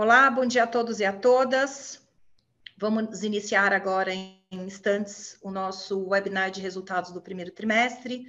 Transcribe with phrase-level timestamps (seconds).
[0.00, 2.00] Olá, bom dia a todos e a todas.
[2.76, 8.24] Vamos iniciar agora em instantes o nosso webinar de resultados do primeiro trimestre.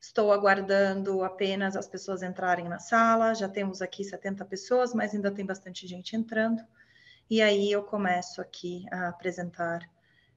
[0.00, 3.34] Estou aguardando apenas as pessoas entrarem na sala.
[3.34, 6.62] Já temos aqui 70 pessoas, mas ainda tem bastante gente entrando.
[7.28, 9.80] E aí eu começo aqui a apresentar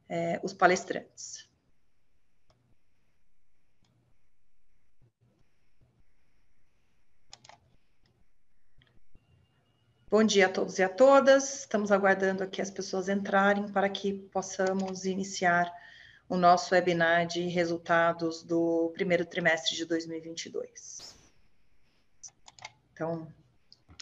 [0.09, 1.47] é, os palestrantes.
[10.11, 11.61] Bom dia a todos e a todas.
[11.61, 15.73] Estamos aguardando aqui as pessoas entrarem para que possamos iniciar
[16.27, 21.15] o nosso webinar de resultados do primeiro trimestre de 2022.
[22.91, 23.25] Então,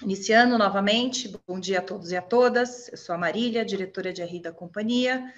[0.01, 2.89] iniciando novamente, bom dia a todos e a todas.
[2.89, 5.31] Eu sou a Marília, diretora de RI da companhia,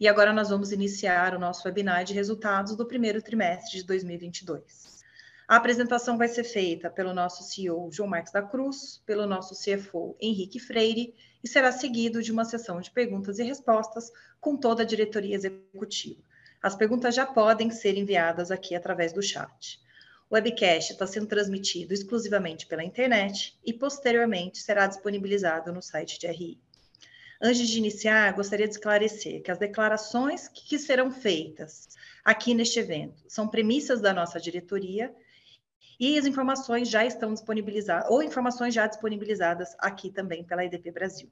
[0.00, 4.93] e agora nós vamos iniciar o nosso webinar de resultados do primeiro trimestre de 2022.
[5.46, 10.16] A apresentação vai ser feita pelo nosso CEO João Marcos da Cruz, pelo nosso CFO
[10.18, 14.86] Henrique Freire e será seguido de uma sessão de perguntas e respostas com toda a
[14.86, 16.22] diretoria executiva.
[16.62, 19.78] As perguntas já podem ser enviadas aqui através do chat.
[20.30, 26.26] O webcast está sendo transmitido exclusivamente pela internet e posteriormente será disponibilizado no site de
[26.26, 26.58] RI.
[27.38, 31.86] Antes de iniciar, gostaria de esclarecer que as declarações que serão feitas
[32.24, 35.14] aqui neste evento são premissas da nossa diretoria
[35.98, 41.30] e as informações já estão disponibilizadas, ou informações já disponibilizadas aqui também pela EDP Brasil.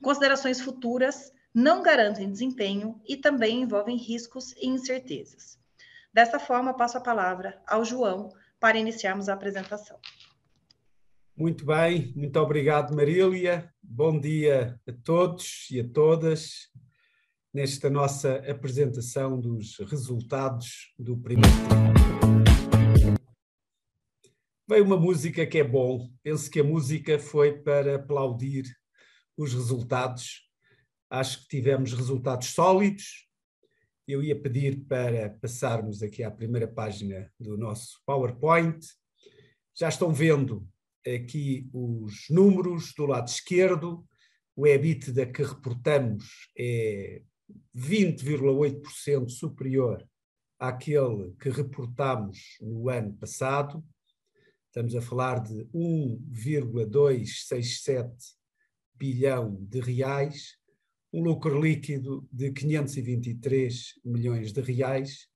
[0.00, 5.58] Considerações futuras não garantem desempenho e também envolvem riscos e incertezas.
[6.12, 9.98] Dessa forma, passo a palavra ao João para iniciarmos a apresentação.
[11.36, 13.72] Muito bem, muito obrigado, Marília.
[13.80, 16.68] Bom dia a todos e a todas
[17.54, 22.17] nesta nossa apresentação dos resultados do primeiro trimestre
[24.68, 26.12] veio uma música que é bom.
[26.22, 28.64] Penso que a música foi para aplaudir
[29.34, 30.46] os resultados.
[31.08, 33.26] Acho que tivemos resultados sólidos.
[34.06, 38.78] Eu ia pedir para passarmos aqui à primeira página do nosso PowerPoint.
[39.74, 40.68] Já estão vendo
[41.06, 44.06] aqui os números do lado esquerdo.
[44.54, 47.22] O EBITDA que reportamos é
[47.74, 50.06] 20,8% superior
[50.58, 53.82] àquele que reportamos no ano passado.
[54.78, 58.08] Estamos a falar de 1,267
[58.94, 60.56] bilhão de reais,
[61.12, 65.26] um lucro líquido de 523 milhões de reais.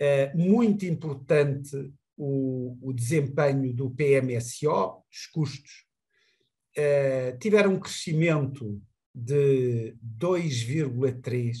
[0.00, 1.76] É muito importante
[2.16, 5.86] o, o desempenho do PMSO, os custos,
[6.76, 8.82] é, tiveram um crescimento
[9.14, 11.56] de 2,3,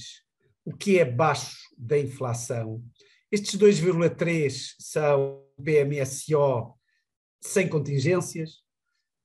[0.64, 2.82] o que é baixo da inflação.
[3.30, 6.74] Estes 2,3 são PMSO
[7.40, 8.64] sem contingências,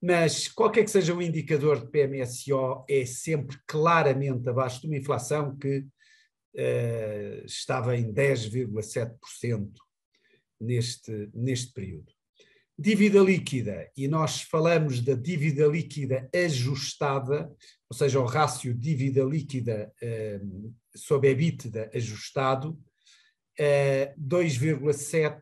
[0.02, 5.58] mas qualquer que seja o indicador de PMSO é sempre claramente abaixo de uma inflação
[5.58, 9.72] que uh, estava em 10,7%
[10.60, 12.14] neste, neste período.
[12.78, 17.52] Dívida líquida, e nós falamos da dívida líquida ajustada,
[17.90, 22.80] ou seja, o rácio dívida líquida uh, sobre EBITDA ajustado,
[23.60, 25.42] uh, 2,7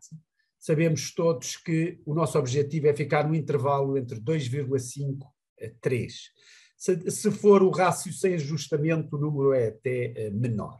[0.68, 5.26] sabemos todos que o nosso objetivo é ficar no intervalo entre 2,5
[5.62, 6.14] a 3.
[6.76, 10.78] Se, se, for o rácio sem ajustamento, o número é até uh, menor.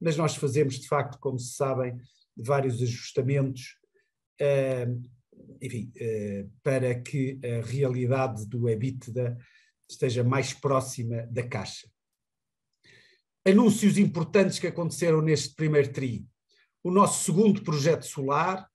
[0.00, 1.96] Mas nós fazemos, de facto, como se sabem,
[2.36, 3.76] vários ajustamentos,
[4.42, 5.00] uh,
[5.62, 9.38] enfim, uh, para que a realidade do EBITDA
[9.88, 11.88] esteja mais próxima da caixa.
[13.46, 16.26] Anúncios importantes que aconteceram neste primeiro TRI.
[16.82, 18.69] O nosso segundo projeto solar,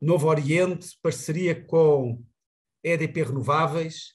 [0.00, 2.24] Novo Oriente, parceria com
[2.82, 4.14] EDP Renováveis,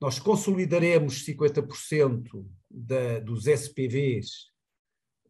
[0.00, 4.50] nós consolidaremos 50% da, dos SPVs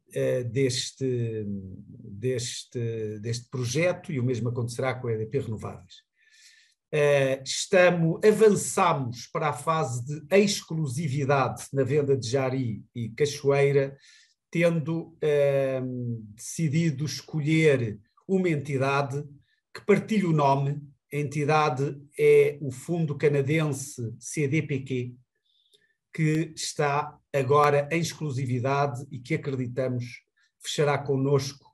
[0.09, 5.97] uh, eh, deste, deste, deste projeto e o mesmo acontecerá com a EDP Renováveis.
[6.93, 13.97] Uh, estamos, avançamos para a fase de exclusividade na venda de Jari e Cachoeira,
[14.51, 19.23] tendo uh, decidido escolher uma entidade
[19.73, 20.81] que partilha o nome,
[21.13, 25.15] a entidade é o Fundo Canadense CDPQ,
[26.13, 30.05] que está agora em exclusividade e que acreditamos
[30.59, 31.71] fechará connosco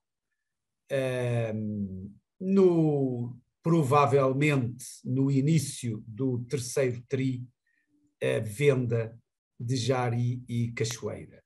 [1.54, 7.46] um, no, provavelmente no início do terceiro TRI,
[8.22, 9.18] a venda
[9.58, 11.42] de Jari e Cachoeira.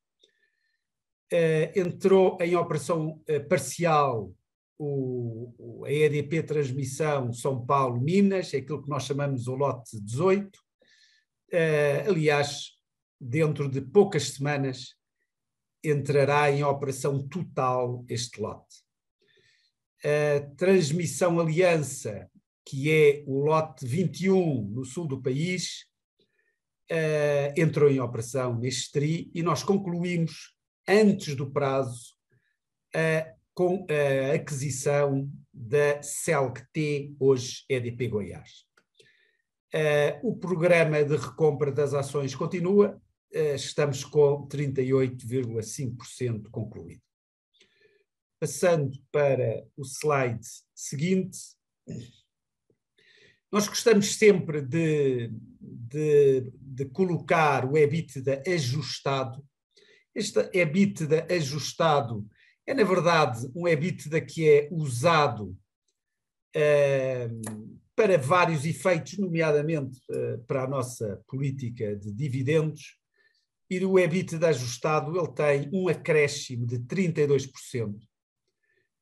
[1.33, 4.35] Uh, entrou em operação uh, parcial
[4.83, 10.59] o, a EDP Transmissão São Paulo-Minas, é aquilo que nós chamamos o lote 18.
[12.09, 12.71] aliás,
[13.21, 14.95] dentro de poucas semanas
[15.85, 18.77] entrará em operação total este lote.
[20.03, 22.31] A transmissão aliança,
[22.65, 25.85] que é o lote 21 no sul do país,
[26.91, 30.55] uh, entrou em operação neste TRI e nós concluímos,
[30.89, 32.15] antes do prazo,
[32.95, 38.65] uh, com a aquisição da CELC-T, hoje EDP Goiás.
[39.73, 43.01] Uh, o programa de recompra das ações continua,
[43.35, 47.03] uh, estamos com 38,5% concluído.
[48.41, 50.45] Passando para o slide
[50.75, 51.39] seguinte,
[53.53, 55.31] nós gostamos sempre de,
[55.61, 59.45] de, de colocar o EBITDA ajustado.
[60.15, 62.27] Este EBITDA ajustado
[62.71, 65.59] é, na verdade, um EBITDA que é usado
[66.57, 72.97] uh, para vários efeitos, nomeadamente uh, para a nossa política de dividendos,
[73.69, 77.99] e o EBITDA ajustado ele tem um acréscimo de 32%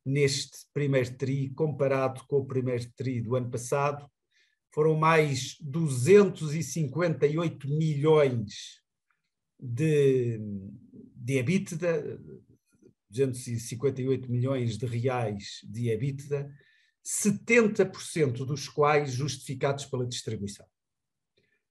[0.05, 4.11] neste primeiro TRI, comparado com o primeiro TRI do ano passado,
[4.73, 8.81] foram mais 258 milhões
[9.61, 10.41] de,
[11.15, 12.19] de EBITDA,
[13.11, 16.51] 258 milhões de reais de EBITDA,
[17.05, 20.67] 70% dos quais justificados pela distribuição.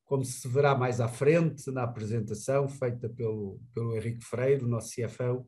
[0.06, 4.94] Como se verá mais à frente na apresentação feita pelo, pelo Henrique Freire, o nosso
[4.96, 5.48] CFO,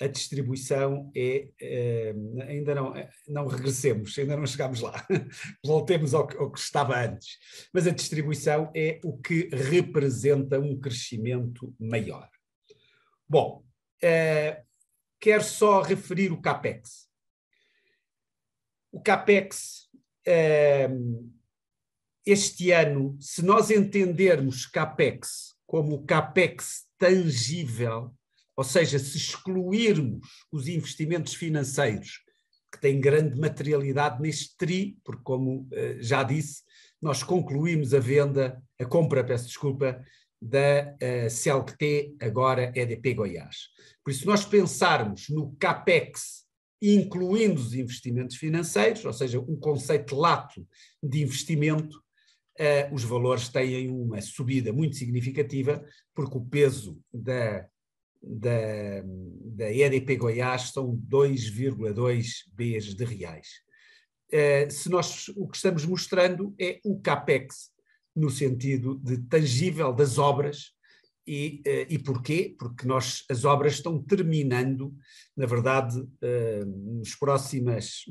[0.00, 2.14] a distribuição é, é,
[2.48, 2.92] ainda não,
[3.28, 5.06] não regressemos, ainda não chegamos lá,
[5.64, 7.38] voltemos ao, ao, que estava antes,
[7.72, 12.28] mas a distribuição é o que representa um crescimento maior.
[13.28, 13.64] Bom,
[14.02, 14.62] é,
[15.22, 17.08] quero só referir o CAPEX.
[18.90, 19.88] O CAPEX,
[20.26, 20.90] é,
[22.26, 28.12] este ano, se nós entendermos CAPEX como o CAPEX tangível,
[28.56, 32.20] ou seja, se excluirmos os investimentos financeiros,
[32.70, 36.62] que têm grande materialidade neste TRI, porque, como uh, já disse,
[37.00, 40.04] nós concluímos a venda, a compra, peço desculpa,
[40.42, 43.68] da uh, CLT, agora EDP Goiás.
[44.04, 46.42] Por isso, nós pensarmos no CAPEX,
[46.82, 50.66] incluindo os investimentos financeiros, ou seja, um conceito lato
[51.00, 51.96] de investimento,
[52.58, 57.64] uh, os valores têm uma subida muito significativa, porque o peso da
[58.24, 59.02] da,
[59.56, 63.48] da EDP Goiás são 2,2 Bs de reais.
[64.32, 67.71] Uh, se nós o que estamos mostrando é o CAPEX,
[68.14, 70.72] no sentido de tangível das obras,
[71.26, 72.54] e, uh, e porquê?
[72.58, 74.94] Porque nós, as obras estão terminando,
[75.36, 78.04] na verdade, uh, nas, próximas,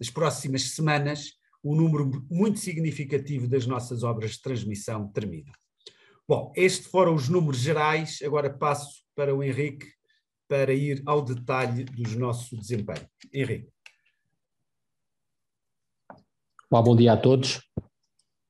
[0.00, 1.32] nas próximas semanas,
[1.62, 5.52] um número muito significativo das nossas obras de transmissão termina.
[6.28, 9.86] Bom, estes foram os números gerais, agora passo para o Henrique
[10.48, 13.06] para ir ao detalhe do nosso desempenho.
[13.32, 13.68] Henrique.
[16.70, 17.60] Olá, bom dia a todos.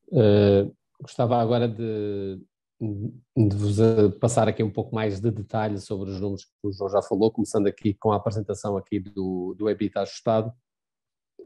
[0.08, 2.40] Uh, gostava agora de,
[2.80, 6.72] de vos eh, passar aqui um pouco mais de detalhe sobre os números que o
[6.72, 10.52] João já falou, começando aqui com a apresentação aqui do, do EBITDA ajustado.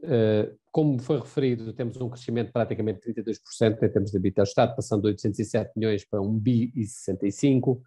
[0.03, 4.75] Uh, como foi referido, temos um crescimento de praticamente 32% em termos de EBITDA ajustado,
[4.75, 7.81] passando de 807 milhões para 1 bi e 65.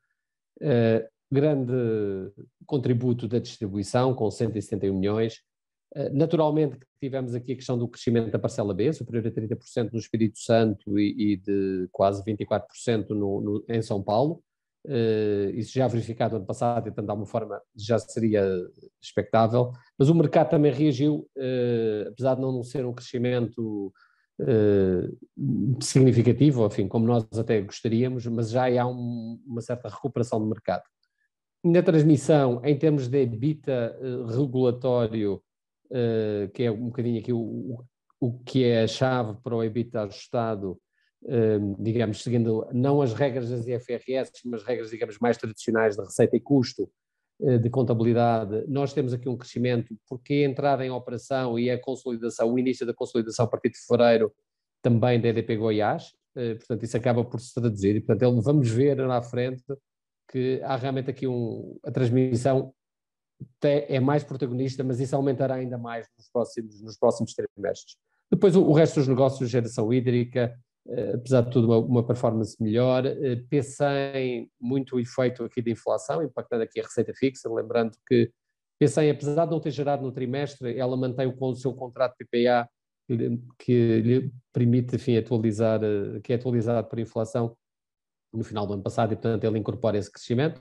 [0.61, 1.73] Uh, grande
[2.65, 5.41] contributo da distribuição, com 171 milhões.
[5.95, 9.99] Uh, naturalmente tivemos aqui a questão do crescimento da parcela B, superior a 30% no
[9.99, 14.43] Espírito Santo e, e de quase 24% no, no, em São Paulo.
[14.87, 18.45] Uh, isso já verificado ano passado, então de alguma forma já seria
[19.01, 23.93] expectável, mas o mercado também reagiu, uh, apesar de não ser um crescimento
[25.81, 30.83] significativo, enfim, como nós até gostaríamos, mas já há um, uma certa recuperação do mercado.
[31.63, 33.97] Na transmissão, em termos de EBITDA
[34.29, 35.41] regulatório,
[36.53, 37.85] que é um bocadinho aqui o,
[38.21, 40.79] o que é a chave para o EBITDA ajustado,
[41.79, 46.41] digamos, seguindo não as regras das IFRS, mas regras, digamos, mais tradicionais de receita e
[46.41, 46.91] custo,
[47.43, 51.79] eh, de contabilidade, nós temos aqui um crescimento, porque a entrada em operação e a
[51.79, 54.33] consolidação, o início da consolidação a partir de fevereiro,
[54.81, 59.21] também da EDP Goiás, portanto, isso acaba por se traduzir, e portanto, vamos ver na
[59.23, 59.65] frente
[60.31, 62.73] que há realmente aqui um, a transmissão
[63.63, 67.97] é mais protagonista, mas isso aumentará ainda mais nos próximos, nos próximos trimestres.
[68.31, 70.55] Depois o, o resto dos negócios, geração hídrica,
[70.87, 73.07] Uh, apesar de tudo, uma, uma performance melhor.
[73.07, 78.31] Uh, P100, muito efeito aqui de inflação, impactando aqui a receita fixa, lembrando que
[78.83, 82.69] P100, apesar de não ter gerado no trimestre, ela mantém o, o seu contrato PPA
[83.59, 87.57] que, lhe permite, enfim, atualizar, uh, que é atualizado por inflação,
[88.31, 90.61] no final do ano passado e, portanto, ele incorpora esse crescimento.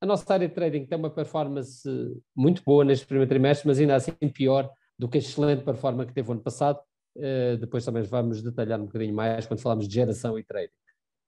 [0.00, 1.88] A nossa área de trading tem uma performance
[2.34, 6.14] muito boa neste primeiro trimestre, mas ainda assim pior do que a excelente performance que
[6.14, 6.80] teve o ano passado.
[7.16, 10.72] Uh, depois também vamos detalhar um bocadinho mais quando falamos de geração e trading.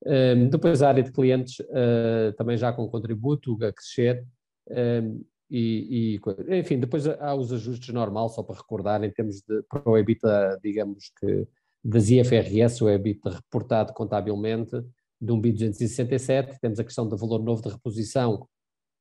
[0.07, 4.27] Um, depois a área de clientes uh, também já com contributo a crescer.
[4.69, 9.63] Um, e, e, enfim, depois há os ajustes normal, só para recordar, em termos de
[9.69, 11.47] para o EBITDA, digamos que
[11.83, 14.83] das IFRS, o EBITDA reportado contabilmente,
[15.21, 18.47] um BI 267, temos a questão do valor novo de reposição,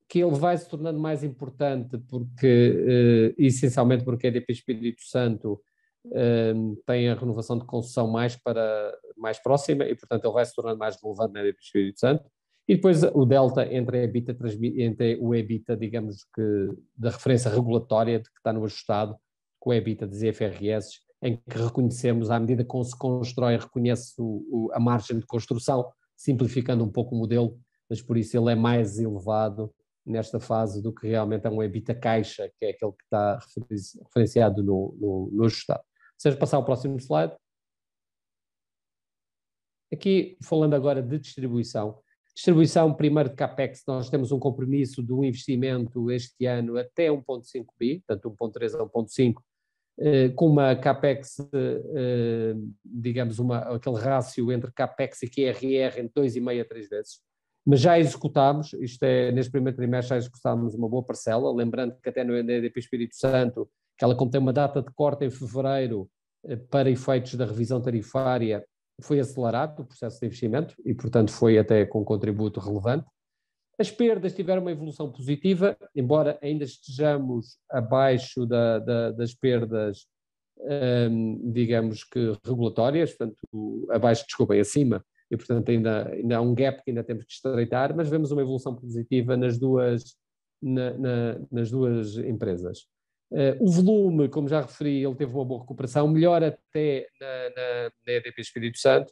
[0.08, 5.62] que ele vai se tornando mais importante porque, eh, essencialmente porque a EDP Espírito Santo
[6.13, 6.53] eh,
[6.86, 10.77] tem a renovação de concessão mais para mais próxima e, portanto, ele vai se tornando
[10.77, 12.24] mais relevante na EDP Espírito Santo.
[12.67, 14.38] E depois o delta entre, a EBITDA,
[14.77, 19.17] entre o EBITDA, digamos que, da referência regulatória de que está no ajustado,
[19.60, 24.46] com o EBITDA das IFRS, em que reconhecemos, à medida que se constrói, reconhece o,
[24.50, 25.89] o, a margem de construção,
[26.24, 29.74] simplificando um pouco o modelo, mas por isso ele é mais elevado
[30.06, 33.39] nesta fase do que realmente é um EBITDA caixa, que é aquele que está
[34.03, 35.84] referenciado no, no, no ajustado.
[36.18, 37.34] Seja, passar ao próximo slide.
[39.92, 42.01] Aqui, falando agora de distribuição,
[42.36, 48.03] Distribuição, primeiro de CAPEX, nós temos um compromisso do investimento este ano até 1.5 bi,
[48.08, 49.42] portanto 1.3 a 1.5, eh,
[50.36, 56.66] com uma CAPEX, eh, digamos, uma, aquele rácio entre CAPEX e QRR entre 2,5 a
[56.66, 57.20] 3 vezes.
[57.66, 62.10] Mas já executámos, isto é, neste primeiro trimestre já executámos uma boa parcela, lembrando que
[62.10, 66.10] até no EDP Espírito Santo, que ela contém uma data de corte em fevereiro
[66.46, 68.66] eh, para efeitos da revisão tarifária,
[69.02, 73.06] foi acelerado o processo de investimento e, portanto, foi até com contributo relevante.
[73.80, 80.06] As perdas tiveram uma evolução positiva, embora ainda estejamos abaixo da, da, das perdas,
[81.10, 86.84] hum, digamos que regulatórias, portanto, abaixo, desculpem, acima, e portanto ainda, ainda há um gap
[86.84, 90.15] que ainda temos que estreitar, mas vemos uma evolução positiva nas duas,
[90.62, 92.82] na, na, nas duas empresas.
[93.32, 97.92] Uh, o volume, como já referi, ele teve uma boa recuperação, melhor até na, na,
[98.06, 99.12] na EDP Espírito Santo,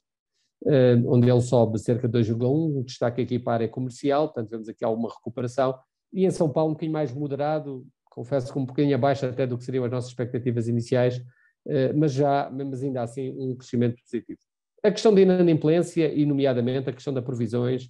[1.07, 4.85] onde ele sobe cerca de 2,1, destaque aqui para a área comercial, portanto vemos aqui
[4.85, 5.77] alguma recuperação,
[6.13, 9.57] e em São Paulo um bocadinho mais moderado, confesso que um bocadinho abaixo até do
[9.57, 14.39] que seriam as nossas expectativas iniciais, uh, mas já, mas ainda assim, um crescimento positivo.
[14.83, 17.89] A questão da inadimplência e, nomeadamente, a questão das provisões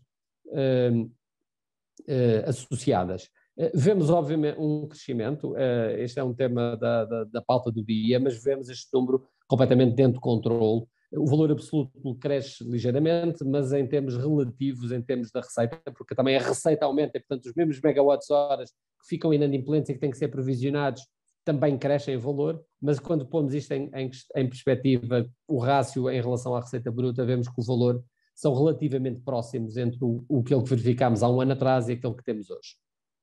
[2.45, 3.29] associadas.
[3.57, 7.83] Eh, vemos, obviamente, um crescimento, eh, este é um tema da, da, da, pauta do
[7.83, 10.85] dia, mas vemos este número completamente dentro de controle.
[11.13, 16.37] O valor absoluto cresce ligeiramente, mas em termos relativos, em termos da receita, porque também
[16.37, 20.17] a receita aumenta, e portanto os mesmos megawatts-horas que ficam inadimplentes e que têm que
[20.17, 21.03] ser provisionados
[21.43, 26.21] também crescem em valor, mas quando pomos isto em, em, em perspectiva, o rácio em
[26.21, 28.03] relação à receita bruta, vemos que o valor
[28.35, 32.23] são relativamente próximos entre o, o que verificámos há um ano atrás e aquele que
[32.23, 32.75] temos hoje.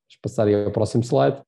[0.09, 1.43] Vamos passar ao próximo slide.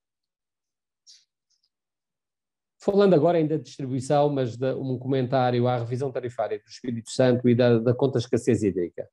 [2.83, 7.49] Falando agora ainda de distribuição, mas de um comentário à revisão tarifária do Espírito Santo
[7.49, 9.07] e da, da conta escassez hídrica.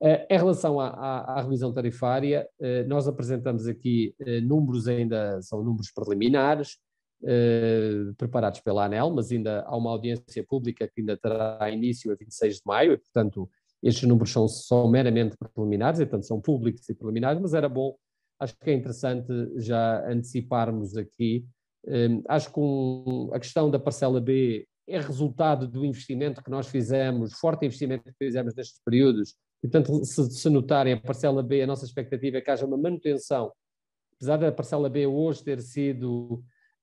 [0.00, 5.40] Uh, em relação à, à, à revisão tarifária, uh, nós apresentamos aqui uh, números ainda,
[5.42, 6.78] são números preliminares,
[8.18, 12.56] preparados pela ANEL, mas ainda há uma audiência pública que ainda terá início a 26
[12.56, 13.48] de maio, e portanto
[13.82, 17.96] estes números são, são meramente preliminares, portanto são públicos e preliminares, mas era bom
[18.38, 19.26] acho que é interessante
[19.56, 21.46] já anteciparmos aqui.
[21.86, 26.68] Um, acho que um, a questão da parcela B é resultado do investimento que nós
[26.68, 29.34] fizemos, forte investimento que fizemos nestes períodos.
[29.60, 33.52] Portanto, se, se notarem a parcela B, a nossa expectativa é que haja uma manutenção,
[34.14, 36.42] apesar da parcela B hoje ter sido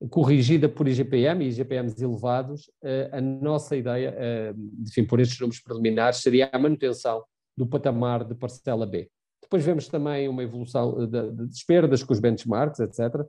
[0.09, 5.61] corrigida por IGPM e IGPMs elevados, eh, a nossa ideia, eh, enfim, por estes números
[5.61, 7.23] preliminares, seria a manutenção
[7.55, 9.09] do patamar de parcela B.
[9.41, 13.25] Depois vemos também uma evolução eh, de despesas com os benchmarks, etc.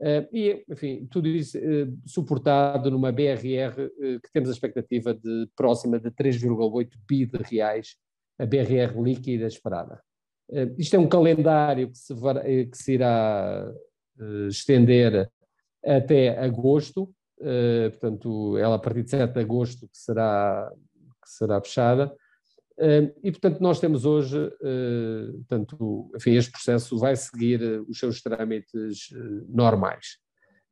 [0.00, 5.48] Eh, e, enfim, tudo isso uh, suportado numa BRR uh, que temos a expectativa de
[5.56, 7.96] próxima de 3,8 bi de reais,
[8.38, 10.02] a BRR líquida esperada.
[10.76, 12.14] isto é um calendário que se,
[12.70, 13.72] que se irá
[14.48, 15.30] estender
[15.82, 17.10] até agosto,
[17.90, 20.70] portanto, ela a partir de 7 de agosto que será,
[21.22, 22.14] que será fechada.
[23.22, 28.20] E, portanto, nós temos hoje, eh, portanto, enfim, este processo vai seguir eh, os seus
[28.20, 29.18] trâmites eh,
[29.48, 30.18] normais.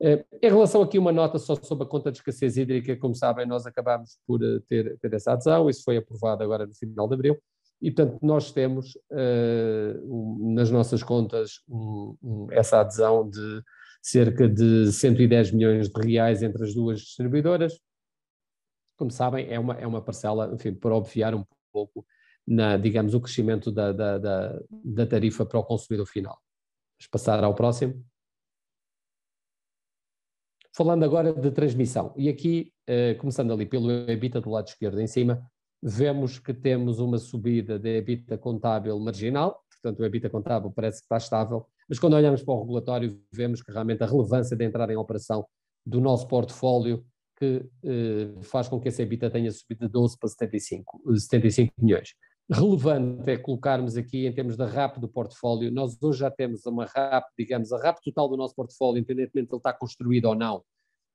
[0.01, 3.65] Em relação aqui uma nota só sobre a conta de escassez hídrica, como sabem, nós
[3.65, 7.39] acabámos por ter, ter essa adesão, isso foi aprovado agora no final de abril,
[7.81, 8.99] e portanto nós temos
[10.55, 11.61] nas nossas contas
[12.51, 13.63] essa adesão de
[14.03, 17.79] cerca de 110 milhões de reais entre as duas distribuidoras.
[18.99, 22.07] Como sabem, é uma, é uma parcela, enfim, para obviar um pouco
[22.47, 26.38] na, digamos, o crescimento da, da, da, da tarifa para o consumidor final.
[26.99, 28.04] Vamos passar ao próximo.
[30.76, 35.07] Falando agora de transmissão, e aqui, eh, começando ali pelo EBITDA do lado esquerdo em
[35.07, 35.40] cima,
[35.81, 41.04] vemos que temos uma subida de EBITDA contábil marginal, portanto o EBITDA contábil parece que
[41.04, 44.90] está estável, mas quando olhamos para o regulatório vemos que realmente a relevância de entrar
[44.90, 45.47] em operação
[45.87, 47.04] do nosso portfólio
[47.45, 52.15] que eh, faz com que esse EBITDA tenha subido de 12 para 75, 75 milhões.
[52.51, 56.85] Relevante é colocarmos aqui, em termos da RAP do portfólio, nós hoje já temos uma
[56.85, 60.63] RAP, digamos, a RAP total do nosso portfólio, independentemente de ele estar construído ou não,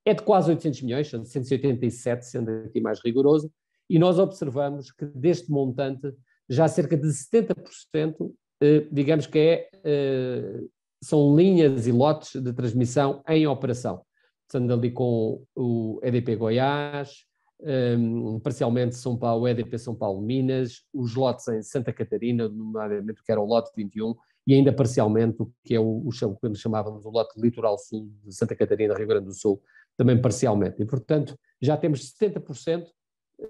[0.05, 3.51] é de quase 800 milhões, 787, sendo aqui mais rigoroso,
[3.89, 6.13] e nós observamos que deste montante,
[6.50, 10.62] já cerca de 70%, eh, digamos que é, eh,
[11.03, 14.03] são linhas e lotes de transmissão em operação,
[14.49, 17.23] estando ali com o EDP Goiás,
[17.61, 23.23] um, parcialmente São Paulo, EDP São Paulo Minas, os lotes em Santa Catarina, nomeadamente o
[23.23, 24.15] que era o lote 21,
[24.47, 28.33] e ainda parcialmente o que é o, o que chamávamos o lote Litoral Sul de
[28.33, 29.61] Santa Catarina, Rio Grande do Sul,
[29.95, 30.81] também parcialmente.
[30.81, 32.87] E, portanto, já temos 70%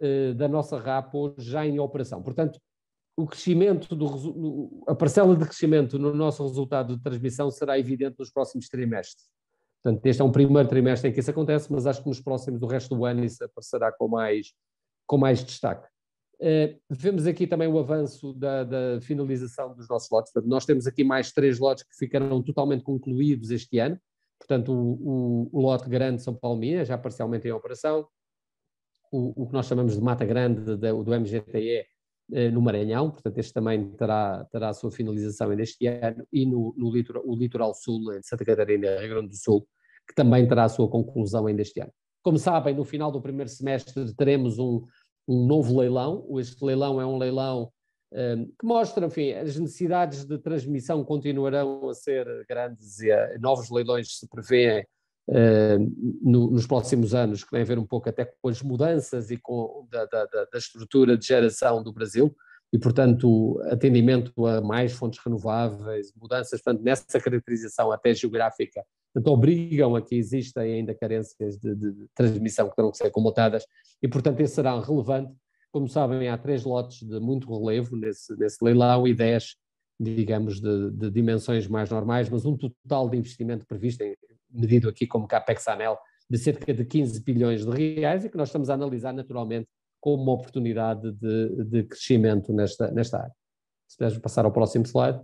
[0.01, 2.21] eh, da nossa RAP hoje já em operação.
[2.21, 2.59] Portanto,
[3.15, 8.31] o crescimento, do, a parcela de crescimento no nosso resultado de transmissão será evidente nos
[8.31, 9.29] próximos trimestres.
[9.81, 12.59] Portanto, este é um primeiro trimestre em que isso acontece, mas acho que nos próximos
[12.59, 14.53] do resto do ano isso aparecerá com mais,
[15.07, 15.87] com mais destaque.
[16.41, 20.31] Uh, vemos aqui também o avanço da, da, finalização dos nossos lotes.
[20.31, 23.99] Portanto, nós temos aqui mais três lotes que ficarão totalmente concluídos este ano.
[24.37, 28.07] Portanto, o, o, o lote grande São Paulo Minas, já parcialmente em operação.
[29.11, 31.85] O, o, que nós chamamos de Mata Grande do, do MGTE
[32.51, 36.25] no Maranhão, portanto, este também terá, terá a sua finalização ainda este ano.
[36.31, 39.67] E no, no litoral, o Litoral Sul, em Santa Catarina, Rio Grande do Sul,
[40.07, 41.91] que também terá a sua conclusão ainda este ano.
[42.23, 44.85] Como sabem, no final do primeiro semestre teremos um,
[45.27, 46.25] um novo leilão.
[46.37, 47.71] Este leilão é um leilão
[48.11, 53.69] um, que mostra, enfim, as necessidades de transmissão continuarão a ser grandes e a, novos
[53.69, 54.85] leilões se prevêem
[55.27, 59.37] no, nos próximos anos, que vem a ver um pouco até com as mudanças e
[59.37, 62.35] com da, da, da estrutura de geração do Brasil
[62.71, 69.95] e, portanto, atendimento a mais fontes renováveis, mudanças, portanto, nessa caracterização até geográfica, portanto, obrigam
[69.95, 73.65] a que existem ainda carências de, de, transmissão que terão que ser comutadas
[74.01, 75.33] e, portanto, esse será relevante.
[75.71, 79.55] Como sabem, há três lotes de muito relevo nesse, nesse leilão e dez,
[79.99, 84.15] digamos, de, de, dimensões mais normais, mas um total de investimento previsto, em,
[84.49, 85.97] medido aqui como CAPEX ANEL,
[86.29, 89.67] de cerca de 15 bilhões de reais e que nós estamos a analisar naturalmente
[89.99, 93.35] como uma oportunidade de, de crescimento nesta, nesta área.
[93.87, 95.19] Se puderes passar ao próximo slide.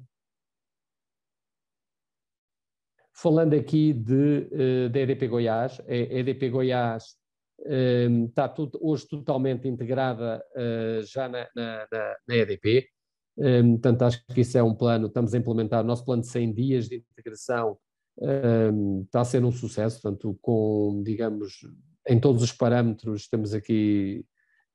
[3.13, 7.15] Falando aqui de, uh, da EDP Goiás, a EDP Goiás
[7.65, 10.43] ehm, está tudo, hoje totalmente integrada
[11.03, 11.87] já na, na,
[12.27, 12.89] na EDP,
[13.71, 16.53] portanto acho que isso é um plano, estamos a implementar o nosso plano de 100
[16.53, 17.77] dias de integração,
[18.17, 21.67] está a ser um sucesso, portanto com, digamos,
[22.07, 24.25] em todos os parâmetros temos aqui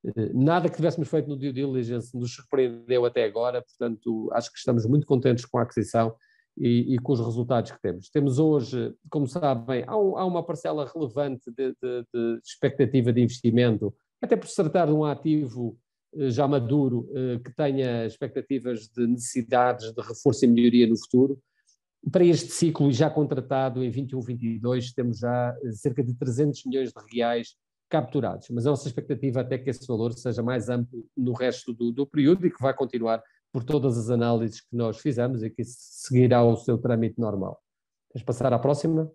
[0.05, 4.59] eh, nada que tivéssemos feito no due diligence nos surpreendeu até agora, portanto, acho que
[4.59, 6.15] estamos muito contentes com a aquisição
[6.57, 8.11] e, e com os resultados que temos.
[8.11, 13.23] Temos hoje, como sabem, há, um, há uma parcela relevante de, de, de, expectativa de
[13.23, 15.79] investimento, até por se tratar de um ativo
[16.17, 21.39] eh, já maduro, eh, que tenha expectativas de necessidades de reforço e melhoria no futuro.
[22.11, 27.57] Para este ciclo, já contratado em 21-22, temos já cerca de 300 milhões de reais
[27.91, 28.49] capturados.
[28.51, 32.07] Mas a nossa expectativa até que esse valor seja mais amplo no resto do, do
[32.07, 36.43] período e que vai continuar por todas as análises que nós fizemos e que seguirá
[36.43, 37.61] o seu trâmite normal.
[38.15, 39.11] Vamos passar à próxima.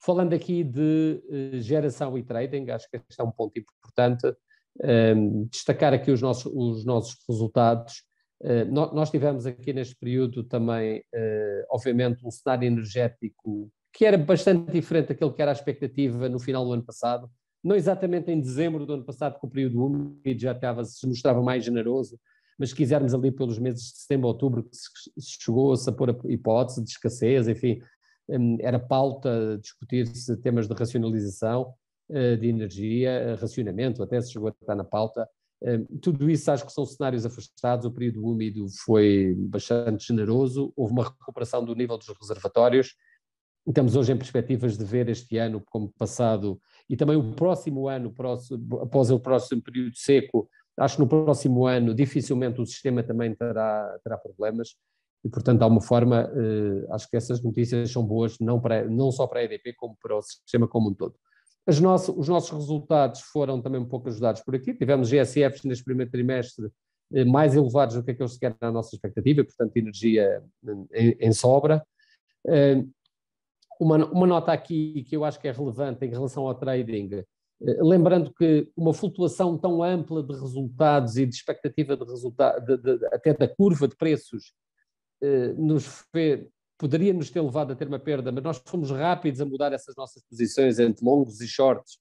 [0.00, 4.26] Falando aqui de uh, geração e trading, acho que este é um ponto importante.
[4.26, 8.02] Um, ehm, destacar aqui os nossos, os nossos resultados.
[8.42, 14.72] Uh, nós tivemos aqui neste período também, uh, obviamente, um cenário energético que era bastante
[14.72, 17.30] diferente daquilo que era a expectativa no final do ano passado.
[17.62, 21.40] Não exatamente em dezembro do ano passado, que o período úmido já estava, se mostrava
[21.42, 22.18] mais generoso,
[22.58, 24.70] mas se quisermos ali pelos meses de setembro, outubro, que
[25.20, 27.80] chegou-se a pôr a hipótese de escassez, enfim,
[28.28, 31.74] hum, era pauta discutir-se temas de racionalização
[32.10, 35.28] eh, de energia, racionamento, até se chegou a estar na pauta.
[36.00, 41.04] Tudo isso acho que são cenários afastados, o período úmido foi bastante generoso, houve uma
[41.04, 42.94] recuperação do nível dos reservatórios,
[43.64, 48.12] Estamos hoje em perspectivas de ver este ano como passado e também o próximo ano,
[48.80, 53.98] após o próximo período seco, acho que no próximo ano dificilmente o sistema também terá,
[54.02, 54.70] terá problemas.
[55.24, 59.12] E, portanto, de alguma forma, eh, acho que essas notícias são boas não, para, não
[59.12, 61.14] só para a EDP, como para o sistema como um todo.
[61.80, 64.74] Nossas, os nossos resultados foram também um pouco ajudados por aqui.
[64.74, 66.70] Tivemos GSFs neste primeiro trimestre
[67.12, 70.42] eh, mais elevados do que aqueles que eram a nossa expectativa, portanto, energia
[70.92, 71.84] em, em sobra.
[72.46, 72.82] Eh,
[73.80, 77.24] uma, uma, nota aqui que eu acho que é relevante em relação ao trading, eh,
[77.80, 83.06] lembrando que uma flutuação tão ampla de resultados e de expectativa de resultado, de, de,
[83.06, 84.52] até da curva de preços,
[85.56, 86.44] nos fez,
[86.82, 89.94] poderia nos ter levado a ter uma perda, mas nós fomos rápidos a mudar essas
[89.94, 91.96] nossas posições entre longos e shorts,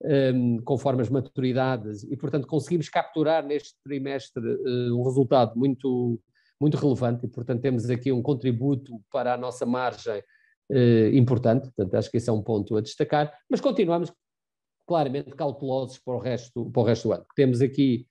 [0.00, 6.20] um, conforme as maturidades, e portanto conseguimos capturar neste trimestre uh, um resultado muito,
[6.60, 10.20] muito relevante, e portanto temos aqui um contributo para a nossa margem
[10.70, 14.12] uh, importante, portanto acho que esse é um ponto a destacar, mas continuamos
[14.86, 17.26] claramente calculosos para o resto, para o resto do ano.
[17.34, 18.06] Temos aqui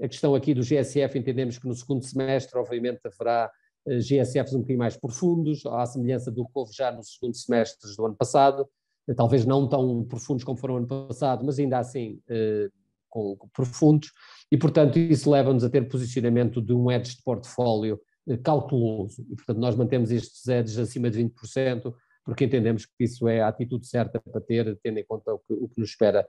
[0.00, 3.52] a questão aqui do GSF, entendemos que no segundo semestre, obviamente, haverá
[3.86, 8.06] GSFs um bocadinho mais profundos, à semelhança do que houve já no segundo semestre do
[8.06, 8.68] ano passado,
[9.08, 12.68] eh, talvez não tão profundos como foram no ano passado, mas ainda assim eh,
[13.08, 14.12] com, com profundos,
[14.52, 18.00] e portanto isso leva-nos a ter posicionamento de um edge de portfólio
[18.44, 21.92] calculoso, e portanto nós mantemos estes edges acima de 20%,
[22.24, 25.52] porque entendemos que isso é a atitude certa para ter, tendo em conta o que,
[25.54, 26.28] o que nos espera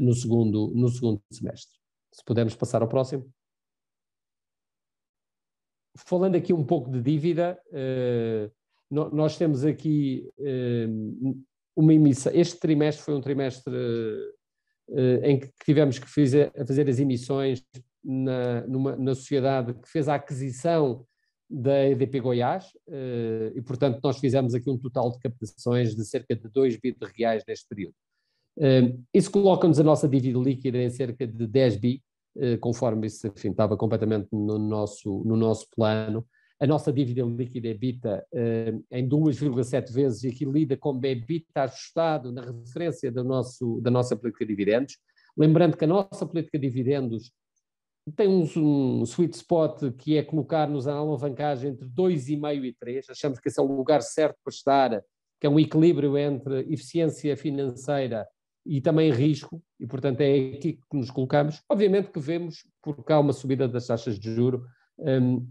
[0.00, 1.76] no, segundo, no segundo semestre.
[2.12, 3.30] Se pudermos passar ao próximo
[6.06, 8.50] falando aqui um pouco de dívida, uh,
[8.90, 11.44] nós temos aqui uh,
[11.76, 12.32] uma emissão.
[12.34, 17.62] Este trimestre foi um trimestre uh, em que tivemos que fazer, fazer as emissões
[18.02, 21.04] na, numa, na sociedade que fez a aquisição
[21.50, 22.66] da EDP Goiás,
[23.54, 27.06] e portanto nós fizemos aqui um total de captações de cerca de 2 bi de
[27.16, 27.94] reais neste período.
[29.14, 32.07] Isso coloca-nos a nossa dívida líquida em cerca de 10 bi, eh,
[32.60, 36.26] conforme isso enfim, estava completamente no nosso, no nosso plano.
[36.60, 42.32] A nossa dívida líquida EBITDA eh, em 2,7 vezes e aqui lida com EBITDA ajustado
[42.32, 44.98] na referência do nosso, da nossa política de dividendos.
[45.36, 47.30] Lembrando que a nossa política de dividendos
[48.16, 53.10] tem um, um sweet spot que é colocar-nos a alavancagem entre 2,5 e 3.
[53.10, 55.04] Achamos que esse é o lugar certo para estar,
[55.40, 58.26] que é um equilíbrio entre eficiência financeira
[58.68, 61.62] e também risco, e portanto é aqui que nos colocamos.
[61.70, 64.66] Obviamente que vemos, porque há uma subida das taxas de juro
[64.98, 65.48] um,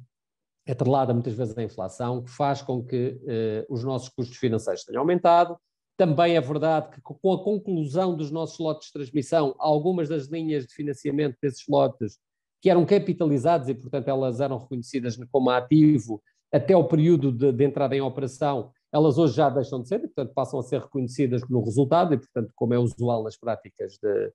[0.70, 5.02] atrelada muitas vezes à inflação, que faz com que uh, os nossos custos financeiros tenham
[5.02, 5.58] aumentado.
[5.98, 10.68] Também é verdade que com a conclusão dos nossos lotes de transmissão, algumas das linhas
[10.68, 12.20] de financiamento desses lotes
[12.62, 16.22] que eram capitalizados e, portanto, elas eram reconhecidas como ativo
[16.54, 20.08] até o período de, de entrada em operação, elas hoje já deixam de ser, e,
[20.08, 24.32] portanto, passam a ser reconhecidas no resultado, e, portanto, como é usual nas práticas de,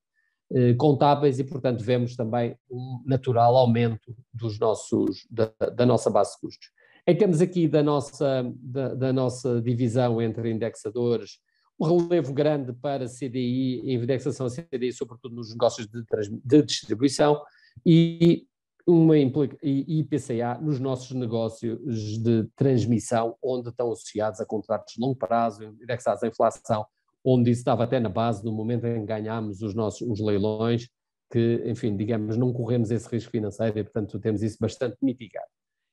[0.53, 6.35] eh, contábeis, e, portanto, vemos também um natural aumento dos nossos, da, da nossa base
[6.35, 6.69] de custos.
[7.07, 11.39] Em termos aqui da nossa, da, da, nossa divisão entre indexadores,
[11.79, 16.03] um relevo grande para CDI, indexação a CDI, sobretudo nos negócios de,
[16.45, 17.41] de distribuição,
[17.85, 18.47] e
[18.85, 25.63] uma IPCA nos nossos negócios de transmissão, onde estão associados a contratos de longo prazo,
[25.81, 26.85] indexados à inflação,
[27.23, 30.89] onde isso estava até na base no momento em que ganhámos os nossos os leilões,
[31.31, 35.47] que, enfim, digamos, não corremos esse risco financeiro e, portanto, temos isso bastante mitigado.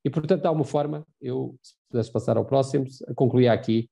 [0.05, 3.89] E, portanto, há uma forma, eu, se pudesse passar ao próximo, concluía aqui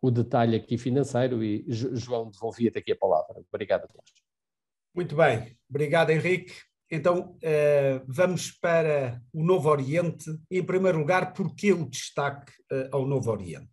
[0.00, 3.42] o detalhe aqui financeiro e, João, devolvia-te aqui a palavra.
[3.52, 4.12] Obrigado a todos.
[4.94, 5.58] Muito bem.
[5.68, 6.54] Obrigado, Henrique.
[6.90, 10.30] Então, uh, vamos para o Novo Oriente.
[10.48, 13.72] Em primeiro lugar, porquê o destaque uh, ao Novo Oriente?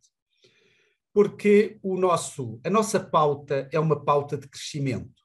[1.13, 5.21] Porque o nosso, a nossa pauta é uma pauta de crescimento.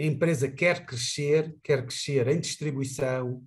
[0.00, 3.44] A empresa quer crescer, quer crescer em distribuição,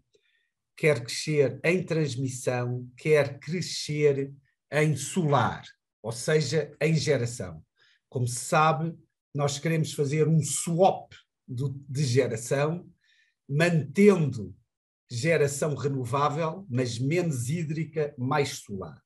[0.78, 4.32] quer crescer em transmissão, quer crescer
[4.72, 5.64] em solar,
[6.04, 7.64] ou seja, em geração.
[8.08, 8.96] Como se sabe,
[9.34, 11.12] nós queremos fazer um swap
[11.48, 12.88] de geração
[13.48, 14.56] mantendo
[15.10, 19.02] geração renovável, mas menos hídrica, mais solar.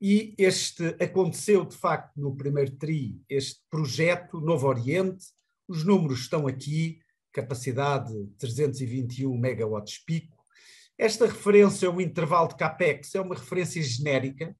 [0.00, 5.26] E este aconteceu de facto no primeiro TRI, este projeto Novo Oriente,
[5.68, 7.00] os números estão aqui,
[7.32, 10.36] capacidade 321 megawatts pico.
[10.98, 14.54] Esta referência, o intervalo de CAPEX, é uma referência genérica,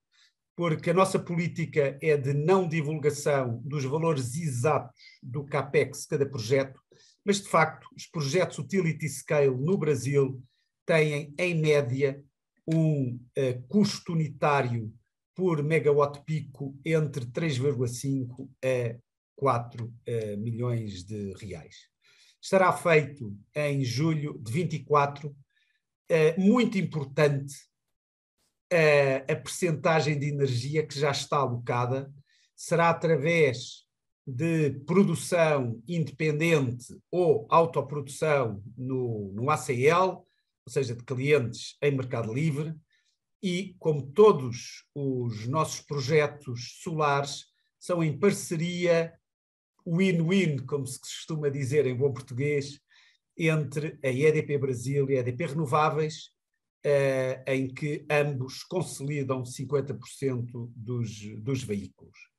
[0.56, 6.26] porque a nossa política é de não divulgação dos valores exatos do CAPEX de cada
[6.26, 6.80] projeto,
[7.24, 10.42] mas de facto os projetos utility scale no Brasil
[10.86, 12.22] têm em média
[12.66, 14.92] um uh, custo unitário
[15.34, 18.98] por megawatt pico entre 3,5 a
[19.36, 21.88] 4 uh, milhões de reais.
[22.40, 25.36] Estará feito em julho de 24, uh,
[26.08, 27.54] eh, muito importante
[29.28, 32.08] a percentagem de energia que já está alocada
[32.54, 33.84] será através
[34.30, 40.24] de produção independente ou autoprodução no, no ACL,
[40.66, 42.74] ou seja, de clientes em mercado livre,
[43.42, 47.46] e como todos os nossos projetos solares
[47.78, 49.12] são em parceria
[49.86, 52.78] win-win, como se costuma dizer em bom português,
[53.36, 56.30] entre a EDP Brasil e a EDP Renováveis,
[56.84, 62.29] eh, em que ambos consolidam 50% dos, dos veículos.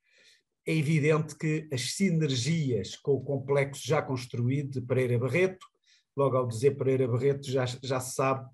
[0.64, 5.66] É evidente que as sinergias com o complexo já construído de Pereira Barreto,
[6.16, 8.48] logo ao dizer Pereira Barreto já, já se sabe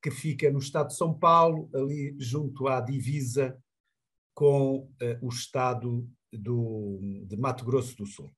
[0.00, 3.58] que fica no estado de São Paulo, ali junto à divisa
[4.34, 4.88] com uh,
[5.20, 8.30] o estado do, de Mato Grosso do Sul.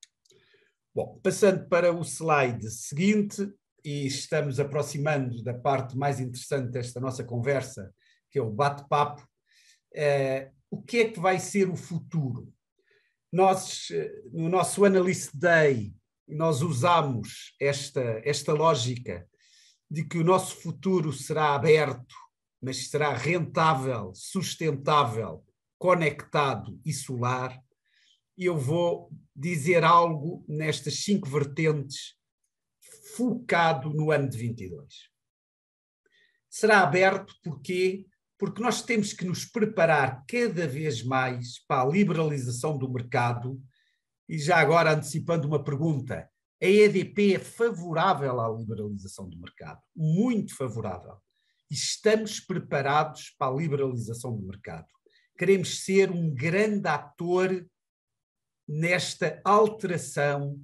[0.94, 3.46] Bom, passando para o slide seguinte,
[3.84, 7.92] e estamos aproximando da parte mais interessante desta nossa conversa,
[8.30, 12.52] que é o bate-papo, uh, o que é que vai ser o futuro?
[13.32, 15.94] Nós, uh, no nosso Analyst Day,
[16.26, 19.28] nós usamos esta, esta lógica
[19.90, 22.14] de que o nosso futuro será aberto,
[22.62, 25.44] mas será rentável, sustentável,
[25.78, 27.58] conectado e solar,
[28.36, 32.14] eu vou dizer algo nestas cinco vertentes,
[33.16, 35.10] focado no ano de 22.
[36.48, 38.06] Será aberto porque
[38.40, 43.62] porque nós temos que nos preparar cada vez mais para a liberalização do mercado.
[44.26, 46.26] E já agora antecipando uma pergunta,
[46.62, 51.18] a EDP é favorável à liberalização do mercado, muito favorável.
[51.70, 54.88] Estamos preparados para a liberalização do mercado.
[55.36, 57.68] Queremos ser um grande ator
[58.66, 60.58] nesta alteração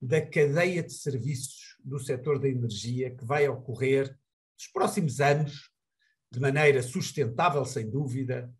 [0.00, 4.18] da cadeia de serviços do setor da energia que vai ocorrer
[4.56, 5.70] nos próximos anos,
[6.30, 8.52] de maneira sustentável, sem dúvida,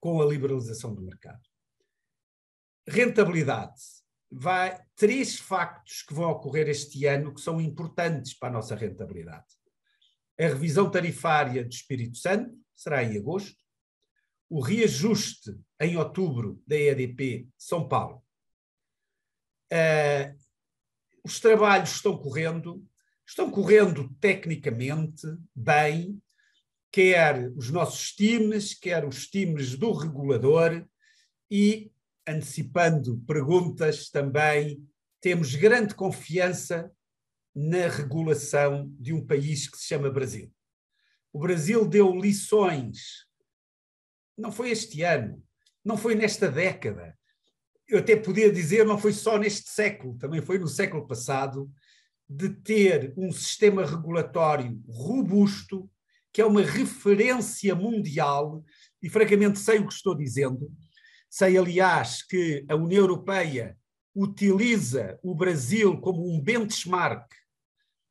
[0.00, 1.42] com a liberalização do mercado.
[2.86, 3.80] Rentabilidade
[4.30, 9.46] vai três factos que vão ocorrer este ano que são importantes para a nossa rentabilidade.
[10.40, 13.62] A revisão tarifária do Espírito Santo será em agosto,
[14.48, 18.24] o reajuste em outubro da EDP São Paulo.
[19.72, 20.36] Uh,
[21.24, 22.84] os trabalhos estão correndo,
[23.26, 26.21] estão correndo tecnicamente bem,
[26.92, 30.86] quer os nossos times, quer os times do regulador,
[31.50, 31.90] e
[32.28, 34.86] antecipando perguntas também,
[35.20, 36.92] temos grande confiança
[37.54, 40.52] na regulação de um país que se chama Brasil.
[41.32, 43.26] O Brasil deu lições,
[44.36, 45.42] não foi este ano,
[45.84, 47.18] não foi nesta década.
[47.88, 51.70] Eu até podia dizer, não foi só neste século, também foi no século passado,
[52.28, 55.90] de ter um sistema regulatório robusto,
[56.32, 58.64] que é uma referência mundial,
[59.02, 60.70] e francamente sei o que estou dizendo,
[61.34, 63.74] Sei, aliás, que a União Europeia
[64.14, 67.26] utiliza o Brasil como um benchmark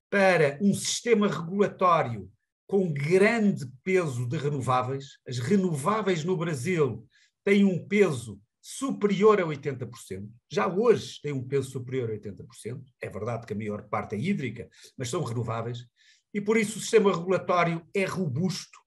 [0.10, 2.32] para um sistema regulatório
[2.66, 5.20] com grande peso de renováveis.
[5.28, 7.08] As renováveis no Brasil
[7.44, 10.28] têm um peso superior a 80%.
[10.52, 12.84] Já hoje têm um peso superior a 80%.
[13.00, 15.86] É verdade que a maior parte é hídrica, mas são renováveis.
[16.34, 18.80] E por isso o sistema regulatório é robusto,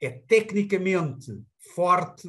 [0.00, 1.32] é tecnicamente
[1.74, 2.28] forte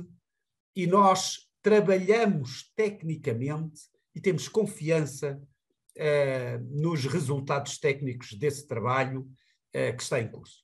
[0.75, 3.81] e nós trabalhamos tecnicamente
[4.13, 5.41] e temos confiança
[5.97, 10.63] uh, nos resultados técnicos desse trabalho uh, que está em curso.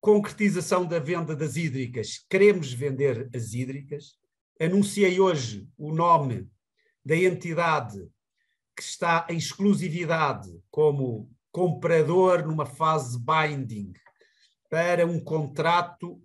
[0.00, 2.24] Concretização da venda das hídricas.
[2.28, 4.16] Queremos vender as hídricas.
[4.60, 6.50] Anunciei hoje o nome
[7.04, 7.98] da entidade
[8.76, 13.92] que está em exclusividade como comprador numa fase binding
[14.68, 16.20] para um contrato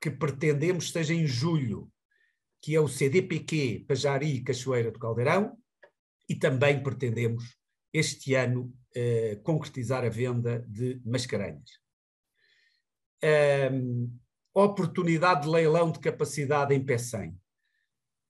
[0.00, 1.90] que pretendemos seja em julho
[2.66, 5.56] que é o CDPQ Pajari Cachoeira do Caldeirão,
[6.28, 7.56] e também pretendemos
[7.92, 11.70] este ano eh, concretizar a venda de mascarenhas.
[13.72, 14.18] Um,
[14.52, 17.30] oportunidade de leilão de capacidade em P100.
[17.30, 17.38] Uh,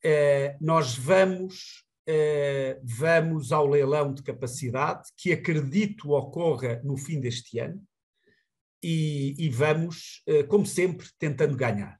[0.05, 7.59] eh, nós vamos, uh, vamos ao leilão de capacidade, que acredito ocorra no fim deste
[7.59, 7.83] ano,
[8.83, 11.99] e, e vamos, uh, como sempre, tentando ganhar.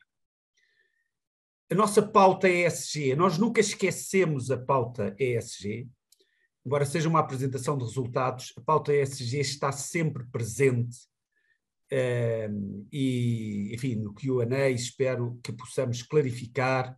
[1.69, 5.89] A nossa pauta ESG, nós nunca esquecemos a pauta ESG,
[6.65, 10.97] embora seja uma apresentação de resultados, a pauta ESG está sempre presente
[11.93, 16.97] uh, e, enfim, no Q&A espero que possamos clarificar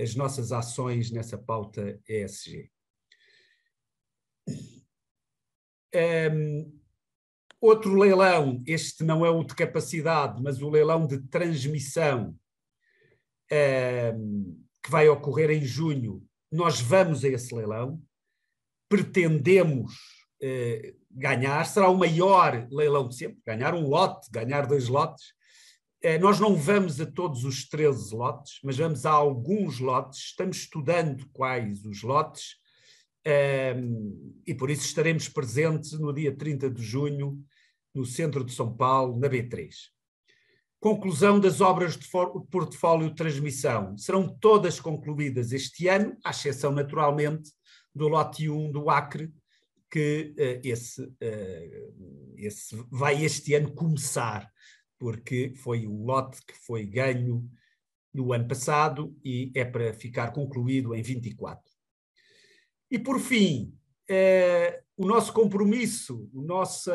[0.00, 2.70] as nossas ações nessa pauta ESG.
[6.32, 6.78] Um,
[7.60, 12.38] outro leilão, este não é o de capacidade, mas o leilão de transmissão,
[13.48, 18.02] que vai ocorrer em junho nós vamos a esse leilão,
[18.88, 19.92] pretendemos
[20.40, 25.34] eh, ganhar, será o maior leilão de sempre, ganhar um lote, ganhar dois lotes.
[26.00, 30.58] Eh, nós não vamos a todos os 13 lotes, mas vamos a alguns lotes, estamos
[30.58, 32.56] estudando quais os lotes,
[33.24, 33.74] eh,
[34.46, 37.44] e por isso estaremos presentes no dia 30 de junho,
[37.92, 39.74] no centro de São Paulo, na B3.
[40.80, 42.08] Conclusão das obras de
[42.48, 43.98] portfólio de transmissão.
[43.98, 47.50] Serão todas concluídas este ano, à exceção, naturalmente,
[47.92, 49.32] do lote 1 do Acre,
[49.90, 54.48] que uh, esse, uh, esse vai este ano começar,
[54.98, 57.48] porque foi um lote que foi ganho
[58.12, 61.62] no ano passado e é para ficar concluído em 24.
[62.90, 63.74] E por fim,
[64.10, 66.90] uh, o nosso compromisso, o nosso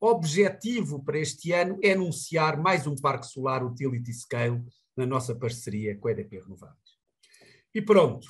[0.00, 4.62] objetivo para este ano é anunciar mais um parque solar utility scale
[4.96, 6.78] na nossa parceria com a EDP Renováveis.
[7.74, 8.26] E pronto,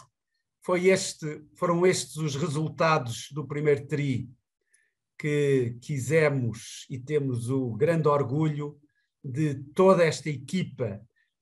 [0.60, 4.28] foi este, foram estes os resultados do primeiro TRI
[5.18, 8.76] que quisemos e temos o grande orgulho
[9.24, 11.00] de toda esta equipa